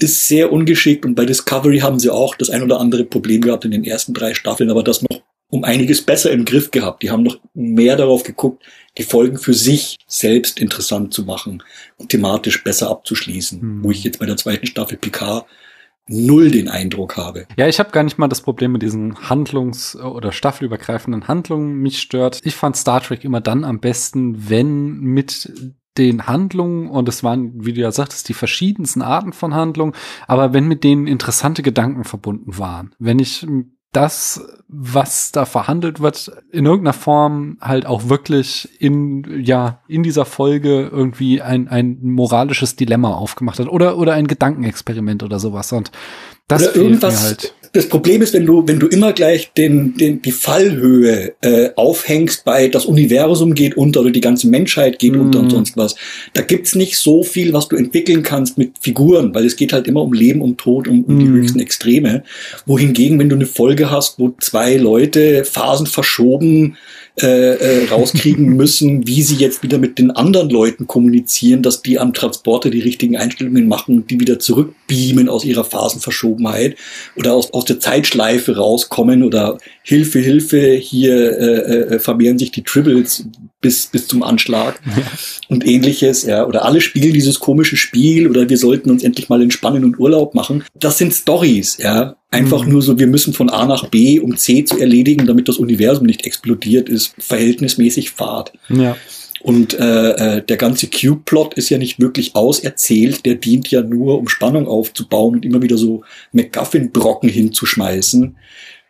[0.00, 3.64] ist sehr ungeschickt und bei Discovery haben sie auch das ein oder andere Problem gehabt
[3.64, 7.02] in den ersten drei Staffeln, aber das noch um einiges besser im Griff gehabt.
[7.02, 8.62] Die haben noch mehr darauf geguckt,
[8.98, 11.62] die Folgen für sich selbst interessant zu machen
[11.96, 13.84] und thematisch besser abzuschließen, hm.
[13.84, 15.46] wo ich jetzt bei der zweiten Staffel Picard
[16.08, 17.46] null den Eindruck habe.
[17.56, 22.00] Ja, ich habe gar nicht mal das Problem mit diesen Handlungs- oder staffelübergreifenden Handlungen mich
[22.00, 22.40] stört.
[22.44, 25.52] Ich fand Star Trek immer dann am besten, wenn mit
[25.98, 29.94] den Handlungen, und es waren, wie du ja sagtest, die verschiedensten Arten von Handlungen,
[30.26, 32.94] aber wenn mit denen interessante Gedanken verbunden waren.
[32.98, 33.46] Wenn ich
[33.92, 40.26] das, was da verhandelt wird, in irgendeiner Form halt auch wirklich in, ja, in dieser
[40.26, 45.72] Folge irgendwie ein, ein moralisches Dilemma aufgemacht hat oder, oder ein Gedankenexperiment oder sowas.
[45.72, 45.90] Und
[46.48, 49.96] das oder fehlt mir halt das Problem ist, wenn du, wenn du immer gleich den,
[49.96, 55.14] den, die Fallhöhe äh, aufhängst bei das Universum geht unter oder die ganze Menschheit geht
[55.14, 55.20] mm.
[55.20, 55.94] unter und sonst was,
[56.32, 59.86] da gibt's nicht so viel, was du entwickeln kannst mit Figuren, weil es geht halt
[59.86, 61.18] immer um Leben, um Tod, um, um mm.
[61.18, 61.34] die mhm.
[61.34, 62.22] höchsten Extreme.
[62.66, 66.76] Wohingegen, wenn du eine Folge hast, wo zwei Leute Phasen verschoben
[67.20, 71.98] äh, äh, rauskriegen müssen, wie sie jetzt wieder mit den anderen Leuten kommunizieren, dass die
[71.98, 76.76] am Transporter die richtigen Einstellungen machen und die wieder zurückbeamen aus ihrer Phasenverschobenheit
[77.16, 79.58] oder aus, aus der Zeitschleife rauskommen oder
[79.88, 83.24] Hilfe, Hilfe, hier äh, äh, vermehren sich die Tribbles
[83.62, 85.02] bis, bis zum Anschlag ja.
[85.48, 89.40] und ähnliches, ja, oder alle spielen dieses komische Spiel oder wir sollten uns endlich mal
[89.40, 90.62] entspannen und Urlaub machen.
[90.74, 92.16] Das sind Stories, ja.
[92.30, 92.72] Einfach mhm.
[92.72, 96.04] nur so, wir müssen von A nach B, um C zu erledigen, damit das Universum
[96.04, 98.52] nicht explodiert, ist verhältnismäßig fad.
[98.68, 98.94] Ja.
[99.40, 104.18] Und äh, äh, der ganze Cube-Plot ist ja nicht wirklich auserzählt, der dient ja nur,
[104.18, 108.36] um Spannung aufzubauen und immer wieder so McGuffin-Brocken hinzuschmeißen,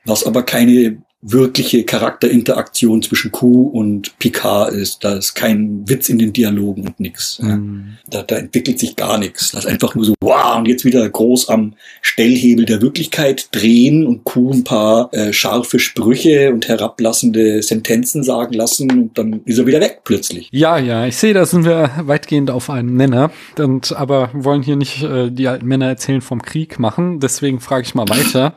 [0.08, 5.02] was aber keine wirkliche Charakterinteraktion zwischen Q und Picard ist.
[5.02, 7.40] Da ist kein Witz in den Dialogen und nix.
[7.40, 7.98] Mhm.
[8.08, 9.50] Da, da entwickelt sich gar nichts.
[9.50, 14.06] Das ist einfach nur so, wow, und jetzt wieder groß am Stellhebel der Wirklichkeit drehen
[14.06, 19.58] und Q ein paar äh, scharfe Sprüche und herablassende Sentenzen sagen lassen und dann ist
[19.58, 20.48] er wieder weg plötzlich.
[20.52, 23.32] Ja, ja, ich sehe, da sind wir weitgehend auf einen Nenner.
[23.58, 27.18] Und, aber wollen hier nicht äh, die alten Männer erzählen vom Krieg machen.
[27.18, 28.54] Deswegen frage ich mal weiter.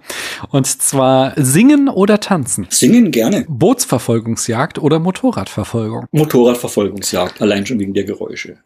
[0.51, 2.50] und zwar singen oder tanzen?
[2.51, 2.67] Tanzen?
[2.69, 3.45] Singen gerne.
[3.47, 6.05] Bootsverfolgungsjagd oder Motorradverfolgung?
[6.11, 8.57] Motorradverfolgungsjagd, allein schon wegen der Geräusche.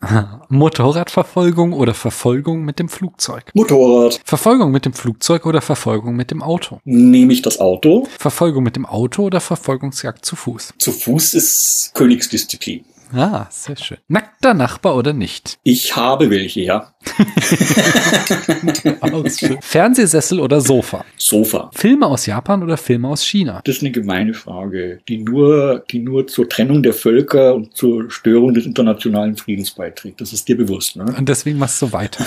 [0.49, 3.51] Motorradverfolgung oder Verfolgung mit dem Flugzeug?
[3.53, 4.19] Motorrad.
[4.23, 6.79] Verfolgung mit dem Flugzeug oder Verfolgung mit dem Auto?
[6.83, 8.07] Nehme ich das Auto.
[8.17, 10.73] Verfolgung mit dem Auto oder Verfolgungsjagd zu Fuß?
[10.77, 12.83] Zu Fuß ist Königsdisziplin.
[13.13, 13.97] Ah, sehr schön.
[14.07, 15.57] Nackter Nachbar oder nicht?
[15.63, 16.93] Ich habe welche, ja.
[19.61, 21.05] Fernsehsessel oder Sofa?
[21.17, 21.69] Sofa.
[21.73, 23.61] Filme aus Japan oder Filme aus China?
[23.63, 28.09] Das ist eine gemeine Frage, die nur, die nur zur Trennung der Völker und zur
[28.09, 30.21] Störung des internationalen Friedens beiträgt.
[30.21, 31.05] Das ist dir bewusst, ne?
[31.17, 32.25] Und deswegen machst du weiter.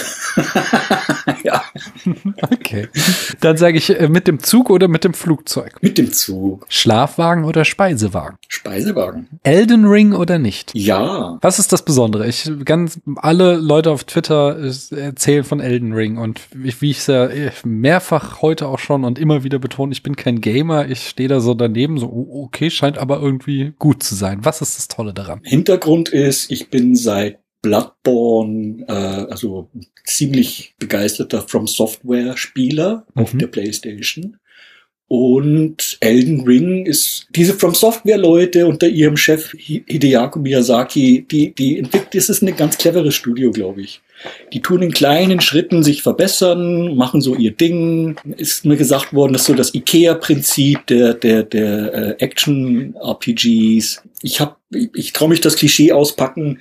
[1.45, 1.58] ja.
[2.43, 2.89] okay.
[3.41, 5.77] Dann sage ich äh, mit dem Zug oder mit dem Flugzeug?
[5.81, 6.67] Mit dem Zug.
[6.69, 8.39] Schlafwagen oder Speisewagen?
[8.49, 9.41] Speisewagen.
[9.43, 10.73] Elden Ring oder nicht?
[10.75, 11.39] Ja.
[11.41, 12.27] Was ist das Besondere?
[12.27, 16.99] Ich ganz alle Leute auf Twitter äh, erzählen von Elden Ring und ich, wie ich
[16.99, 20.89] es ja äh, mehrfach heute auch schon und immer wieder betone, ich bin kein Gamer,
[20.89, 24.45] ich stehe da so daneben, so oh, okay, scheint aber irgendwie gut zu sein.
[24.45, 25.41] Was ist das Tolle daran?
[25.43, 28.93] Hintergrund ist, ich bin seit Bloodborne, äh,
[29.31, 29.69] also
[30.05, 33.23] ziemlich begeisterter From Software Spieler mhm.
[33.23, 34.39] auf der PlayStation.
[35.09, 41.79] Und Elden Ring ist diese From Software Leute unter ihrem Chef Hideaki Miyazaki, die, die
[41.79, 44.03] entwickelt, das ist ein ganz cleveres Studio, glaube ich.
[44.53, 48.17] Die tun in kleinen Schritten sich verbessern, machen so ihr Ding.
[48.37, 54.03] Ist mir gesagt worden, das ist so das Ikea-Prinzip der, der, der äh, Action-RPGs.
[54.21, 56.61] Ich hab, ich, ich traue mich das Klischee auspacken.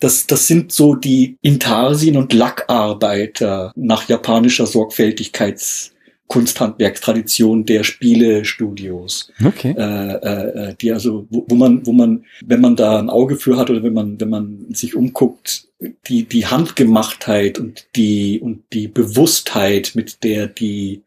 [0.00, 5.92] Das, das sind so die Intarsien und Lackarbeiter nach japanischer Sorgfältigkeits
[6.28, 9.32] Kunsthandwerkstradition der Spielestudios.
[9.44, 9.74] Okay.
[9.76, 13.56] Äh, äh, die also, wo, wo man, wo man, wenn man da ein Auge für
[13.56, 15.68] hat oder wenn man, wenn man sich umguckt,
[16.06, 21.02] die, die Handgemachtheit und die, und die Bewusstheit, mit der die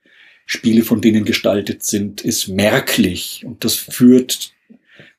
[0.45, 3.43] Spiele von denen gestaltet sind, ist merklich.
[3.45, 4.51] Und das führt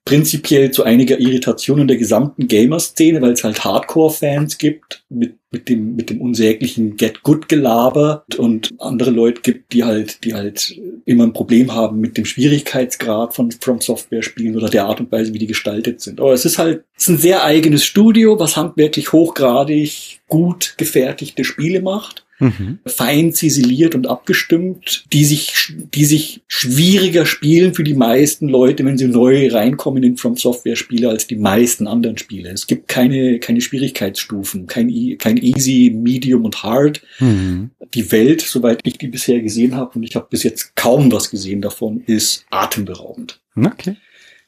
[0.05, 5.69] prinzipiell zu einiger Irritation in der gesamten Gamer-Szene, weil es halt Hardcore-Fans gibt mit, mit
[5.69, 10.75] dem, mit dem unsäglichen Get-Good-Gelaber und andere Leute gibt, die halt, die halt
[11.05, 15.33] immer ein Problem haben mit dem Schwierigkeitsgrad von From Software-Spielen oder der Art und Weise,
[15.35, 16.21] wie die gestaltet sind.
[16.21, 21.45] Aber es ist halt, es ist ein sehr eigenes Studio, was handwerklich hochgradig gut gefertigte
[21.45, 22.79] Spiele macht mhm.
[22.87, 28.99] fein ziseliert und abgestimmt, die sich, die sich schwieriger spielen für die meisten Leute, wenn
[28.99, 32.51] sie neu reinkommen in From Software Spiele als die meisten anderen Spiele.
[32.51, 37.03] Es gibt keine, keine Schwierigkeitsstufen, kein, e, kein Easy, Medium und Hard.
[37.21, 37.71] Mhm.
[37.95, 41.31] Die Welt, soweit ich die bisher gesehen habe, und ich habe bis jetzt kaum was
[41.31, 43.41] gesehen davon, ist atemberaubend.
[43.57, 43.97] Okay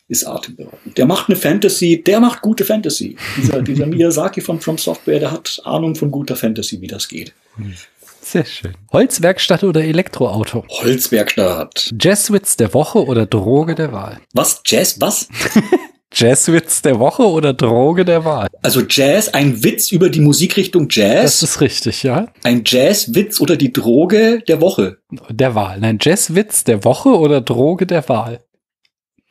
[0.09, 0.97] ist atemberaubend.
[0.97, 3.17] Der macht eine Fantasy, der macht gute Fantasy.
[3.37, 7.33] Dieser, dieser Miyazaki von From Software, der hat Ahnung von guter Fantasy, wie das geht.
[8.21, 8.75] Sehr schön.
[8.93, 10.65] Holzwerkstatt oder Elektroauto?
[10.69, 11.93] Holzwerkstatt.
[12.01, 14.21] Jazzwitz der Woche oder Droge der Wahl?
[14.33, 14.63] Was?
[14.65, 15.01] Jazz?
[15.01, 15.29] Was?
[16.17, 18.47] Jazzwitz der Woche oder Droge der Wahl?
[18.63, 21.41] Also Jazz, ein Witz über die Musikrichtung Jazz.
[21.41, 22.29] Das ist richtig, ja.
[22.45, 24.99] Ein Jazzwitz oder die Droge der Woche?
[25.29, 25.81] Der Wahl.
[25.81, 28.44] Nein, Jazzwitz der Woche oder Droge der Wahl?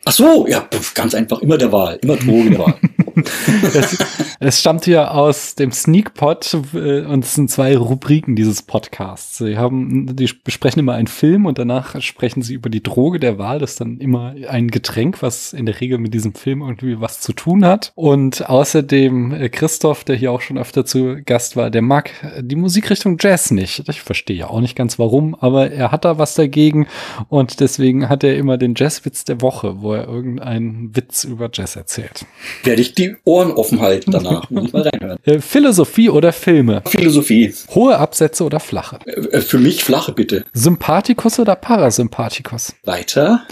[0.06, 2.76] Ach so, ja, ganz einfach, immer der Wahl, immer Droge der Wahl.
[3.74, 3.98] es,
[4.40, 9.38] es stammt ja aus dem Sneakpot äh, und es sind zwei Rubriken dieses Podcasts.
[9.38, 13.38] Sie haben, die besprechen immer einen Film und danach sprechen sie über die Droge der
[13.38, 13.60] Wahl.
[13.60, 17.20] Das ist dann immer ein Getränk, was in der Regel mit diesem Film irgendwie was
[17.20, 17.92] zu tun hat.
[17.96, 22.56] Und außerdem äh, Christoph, der hier auch schon öfter zu Gast war, der mag die
[22.56, 23.88] Musikrichtung Jazz nicht.
[23.90, 26.88] Ich verstehe ja auch nicht ganz warum, aber er hat da was dagegen
[27.30, 31.76] und deswegen hat er immer den Jazzwitz der Woche, wo er irgendeinen Witz über Jazz
[31.76, 32.26] erzählt.
[32.64, 34.50] Werde ich die Ohren offen halten danach.
[34.50, 35.20] Muss ich mal reinhören.
[35.24, 36.82] Äh, Philosophie oder Filme?
[36.86, 37.54] Philosophie.
[37.74, 39.00] Hohe Absätze oder flache?
[39.06, 40.46] Äh, für mich flache, bitte.
[40.54, 42.74] Sympathikus oder Parasympathikus?
[42.84, 43.46] Weiter.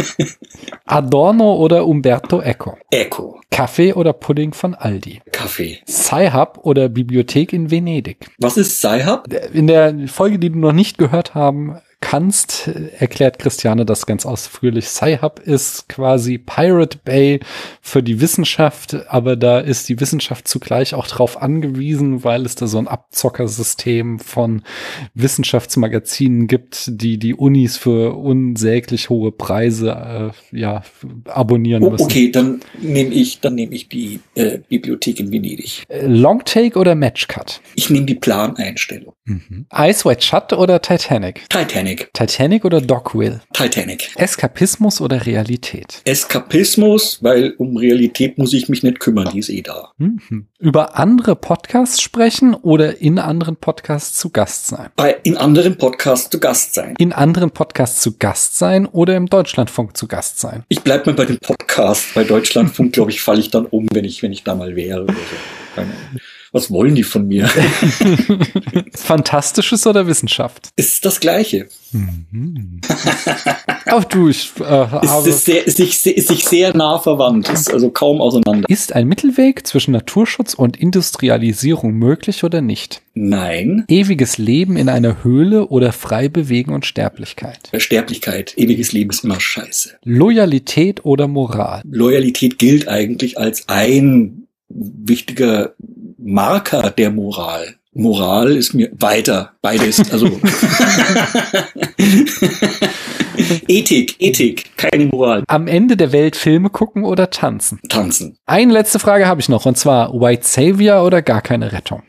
[0.84, 2.78] Adorno oder Umberto Eco?
[2.90, 3.40] Eco.
[3.50, 5.22] Kaffee oder Pudding von Aldi?
[5.32, 5.78] Kaffee.
[5.88, 8.28] Sci-Hub oder Bibliothek in Venedig?
[8.38, 9.28] Was ist Sci-Hub?
[9.52, 12.68] In der Folge, die du noch nicht gehört haben, kannst,
[12.98, 14.86] erklärt Christiane das ganz ausführlich.
[14.88, 17.40] Sci-Hub ist quasi Pirate Bay
[17.80, 22.66] für die Wissenschaft, aber da ist die Wissenschaft zugleich auch drauf angewiesen, weil es da
[22.66, 24.62] so ein Abzockersystem von
[25.14, 30.82] Wissenschaftsmagazinen gibt, die die Unis für unsäglich hohe Preise äh, ja
[31.24, 32.04] abonnieren oh, müssen.
[32.04, 35.84] Okay, dann nehme ich, dann nehme ich die äh, Bibliothek in Venedig.
[35.88, 37.60] Äh, Longtake oder Matchcut?
[37.74, 39.14] Ich nehme die Planeinstellung.
[39.24, 39.66] Mhm.
[39.74, 41.48] Ice White Shut oder Titanic?
[41.48, 41.85] Titanic.
[41.86, 42.12] Titanic.
[42.12, 43.40] Titanic oder Dogwill?
[43.52, 44.10] Titanic.
[44.16, 46.00] Eskapismus oder Realität?
[46.04, 49.92] Eskapismus, weil um Realität muss ich mich nicht kümmern, die ist eh da.
[49.98, 50.48] Mhm.
[50.58, 54.88] Über andere Podcasts sprechen oder in anderen Podcasts zu Gast sein?
[54.96, 56.96] Bei in anderen Podcasts zu Gast sein.
[56.98, 60.64] In anderen Podcasts zu Gast sein oder im Deutschlandfunk zu Gast sein?
[60.68, 62.14] Ich bleib mal bei dem Podcast.
[62.14, 65.04] Bei Deutschlandfunk, glaube ich, falle ich dann um, wenn ich, wenn ich da mal wäre.
[65.04, 65.82] Oder so.
[66.56, 67.48] Was wollen die von mir?
[68.94, 70.70] Fantastisches oder Wissenschaft?
[70.74, 71.68] Ist das Gleiche.
[71.92, 72.80] Mhm.
[73.90, 77.70] Auch du, ich äh, habe ist, sehr, ist, sich, ist sich sehr nah verwandt, ist
[77.70, 78.70] also kaum auseinander.
[78.70, 83.02] Ist ein Mittelweg zwischen Naturschutz und Industrialisierung möglich oder nicht?
[83.12, 83.84] Nein.
[83.88, 87.70] Ewiges Leben in einer Höhle oder frei bewegen und Sterblichkeit?
[87.76, 88.54] Sterblichkeit.
[88.56, 89.98] Ewiges Leben ist immer scheiße.
[90.04, 91.82] Loyalität oder Moral?
[91.84, 95.74] Loyalität gilt eigentlich als ein wichtiger
[96.18, 97.76] Marker der Moral.
[97.92, 100.26] Moral ist mir weiter, beides, also
[103.68, 105.44] Ethik, Ethik, keine Moral.
[105.46, 107.80] Am Ende der Welt Filme gucken oder tanzen?
[107.88, 108.36] Tanzen.
[108.44, 112.02] Eine letzte Frage habe ich noch, und zwar White Savior oder gar keine Rettung?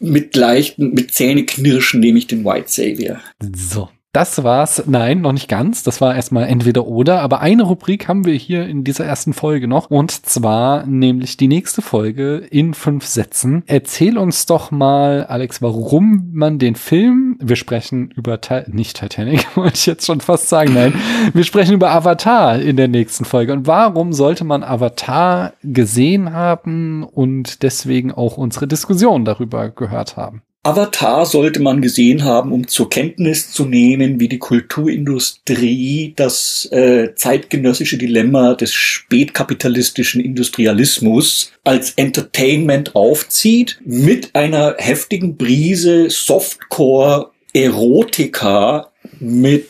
[0.00, 3.20] Mit leichten, mit Zähneknirschen nehme ich den White Savior.
[3.54, 3.90] So.
[4.14, 4.84] Das war's.
[4.86, 5.82] Nein, noch nicht ganz.
[5.82, 7.20] Das war erstmal entweder oder.
[7.20, 9.90] Aber eine Rubrik haben wir hier in dieser ersten Folge noch.
[9.90, 13.64] Und zwar nämlich die nächste Folge in fünf Sätzen.
[13.66, 18.38] Erzähl uns doch mal, Alex, warum man den Film, wir sprechen über,
[18.68, 20.94] nicht Titanic, wollte ich jetzt schon fast sagen, nein,
[21.34, 23.52] wir sprechen über Avatar in der nächsten Folge.
[23.52, 30.42] Und warum sollte man Avatar gesehen haben und deswegen auch unsere Diskussion darüber gehört haben?
[30.66, 37.14] Avatar sollte man gesehen haben, um zur Kenntnis zu nehmen, wie die Kulturindustrie das äh,
[37.14, 48.90] zeitgenössische Dilemma des spätkapitalistischen Industrialismus als Entertainment aufzieht, mit einer heftigen Brise Softcore Erotika
[49.20, 49.68] mit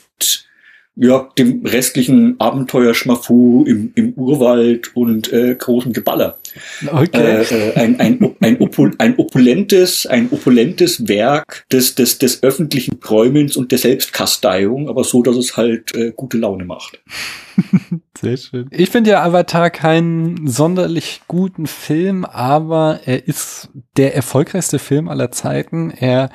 [0.94, 6.38] ja, dem restlichen Abenteuerschmafu im, im Urwald und äh, großen Geballer.
[6.86, 7.08] Okay.
[7.12, 13.00] Äh, äh, ein, ein, ein, Opul ein opulentes, ein opulentes Werk des, des, des öffentlichen
[13.00, 17.02] Träumens und der Selbstkasteiung, aber so, dass es halt äh, gute Laune macht.
[18.20, 18.68] Sehr schön.
[18.70, 25.30] Ich finde ja Avatar keinen sonderlich guten Film, aber er ist der erfolgreichste Film aller
[25.30, 25.90] Zeiten.
[25.90, 26.30] Er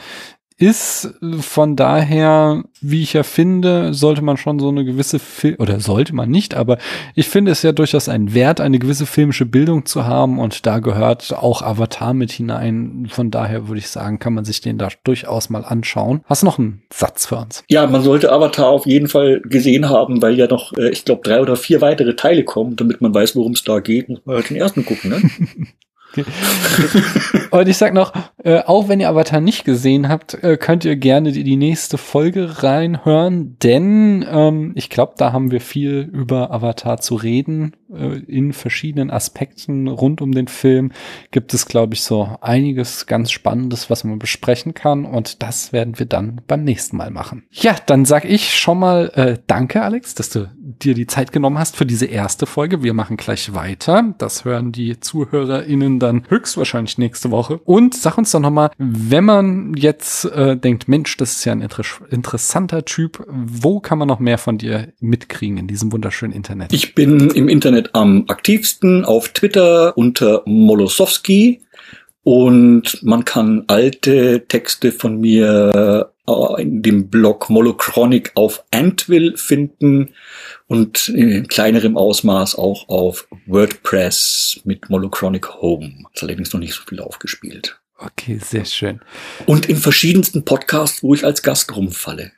[0.59, 5.79] ist von daher, wie ich ja finde, sollte man schon so eine gewisse Fil oder
[5.79, 6.77] sollte man nicht, aber
[7.15, 10.79] ich finde es ja durchaus ein Wert, eine gewisse filmische Bildung zu haben und da
[10.79, 13.07] gehört auch Avatar mit hinein.
[13.09, 16.21] Von daher würde ich sagen, kann man sich den da durchaus mal anschauen.
[16.25, 17.63] Hast du noch einen Satz für uns?
[17.69, 21.21] Ja, man sollte Avatar auf jeden Fall gesehen haben, weil ja noch, äh, ich glaube,
[21.23, 24.35] drei oder vier weitere Teile kommen, damit man weiß, worum es da geht, muss man
[24.35, 25.21] halt den ersten gucken, ne?
[27.51, 30.95] Und ich sag noch, äh, auch wenn ihr Avatar nicht gesehen habt, äh, könnt ihr
[30.95, 36.51] gerne die, die nächste Folge reinhören, denn ähm, ich glaube, da haben wir viel über
[36.51, 37.73] Avatar zu reden.
[37.93, 40.91] Äh, in verschiedenen Aspekten rund um den Film
[41.31, 45.05] gibt es, glaube ich, so einiges ganz Spannendes, was man besprechen kann.
[45.05, 47.43] Und das werden wir dann beim nächsten Mal machen.
[47.51, 51.57] Ja, dann sag ich schon mal äh, danke, Alex, dass du dir die Zeit genommen
[51.57, 52.83] hast für diese erste Folge.
[52.83, 54.13] Wir machen gleich weiter.
[54.17, 57.59] Das hören die ZuhörerInnen dann höchstwahrscheinlich nächste Woche.
[57.65, 61.61] Und sag uns doch nochmal, wenn man jetzt äh, denkt, Mensch, das ist ja ein
[61.61, 66.73] inter interessanter Typ, wo kann man noch mehr von dir mitkriegen in diesem wunderschönen Internet?
[66.73, 71.61] Ich bin im Internet am aktivsten auf Twitter unter Molosowski
[72.23, 80.13] und man kann alte Texte von mir äh, in dem Blog Molochronik auf Antwill finden
[80.67, 85.91] und in kleinerem Ausmaß auch auf WordPress mit Molochronic Home.
[86.03, 87.79] Das ist allerdings noch nicht so viel aufgespielt.
[87.97, 89.01] Okay, sehr schön.
[89.45, 92.31] Und in verschiedensten Podcasts, wo ich als Gast rumfalle.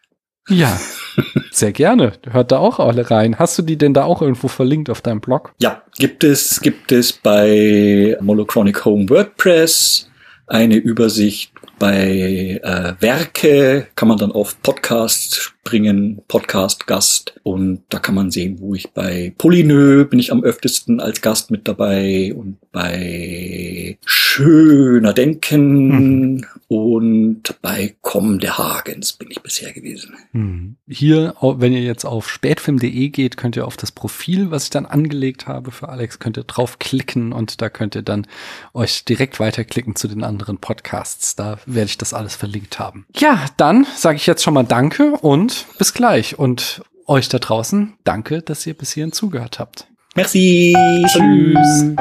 [0.52, 0.80] Ja,
[1.52, 2.14] sehr gerne.
[2.30, 3.40] Hört da auch alle rein.
[3.40, 5.54] Hast du die denn da auch irgendwo verlinkt auf deinem Blog?
[5.62, 10.10] Ja, gibt es, gibt es bei Molochronic Home WordPress
[10.48, 18.00] eine Übersicht bei äh, Werke kann man dann auf Podcast bringen, Podcast Gast und da
[18.00, 22.34] kann man sehen, wo ich bei Polynö bin ich am öftesten als Gast mit dabei
[22.36, 26.46] und bei Schöner Denken mhm.
[26.68, 30.16] und bei Komm der Hagens bin ich bisher gewesen.
[30.32, 30.78] Mhm.
[30.88, 34.86] Hier, wenn ihr jetzt auf spätfilm.de geht, könnt ihr auf das Profil, was ich dann
[34.86, 38.26] angelegt habe für Alex, könnt ihr draufklicken und da könnt ihr dann
[38.74, 41.36] euch direkt weiterklicken zu den anderen Podcasts.
[41.36, 43.06] Da werde ich das alles verlinkt haben.
[43.16, 45.18] Ja, dann sage ich jetzt schon mal Danke
[45.52, 46.40] und bis gleich.
[46.40, 49.88] Und euch da draußen, danke, dass ihr bis hierhin zugehört habt.
[50.16, 50.76] Merci.
[51.08, 51.96] Tschüss.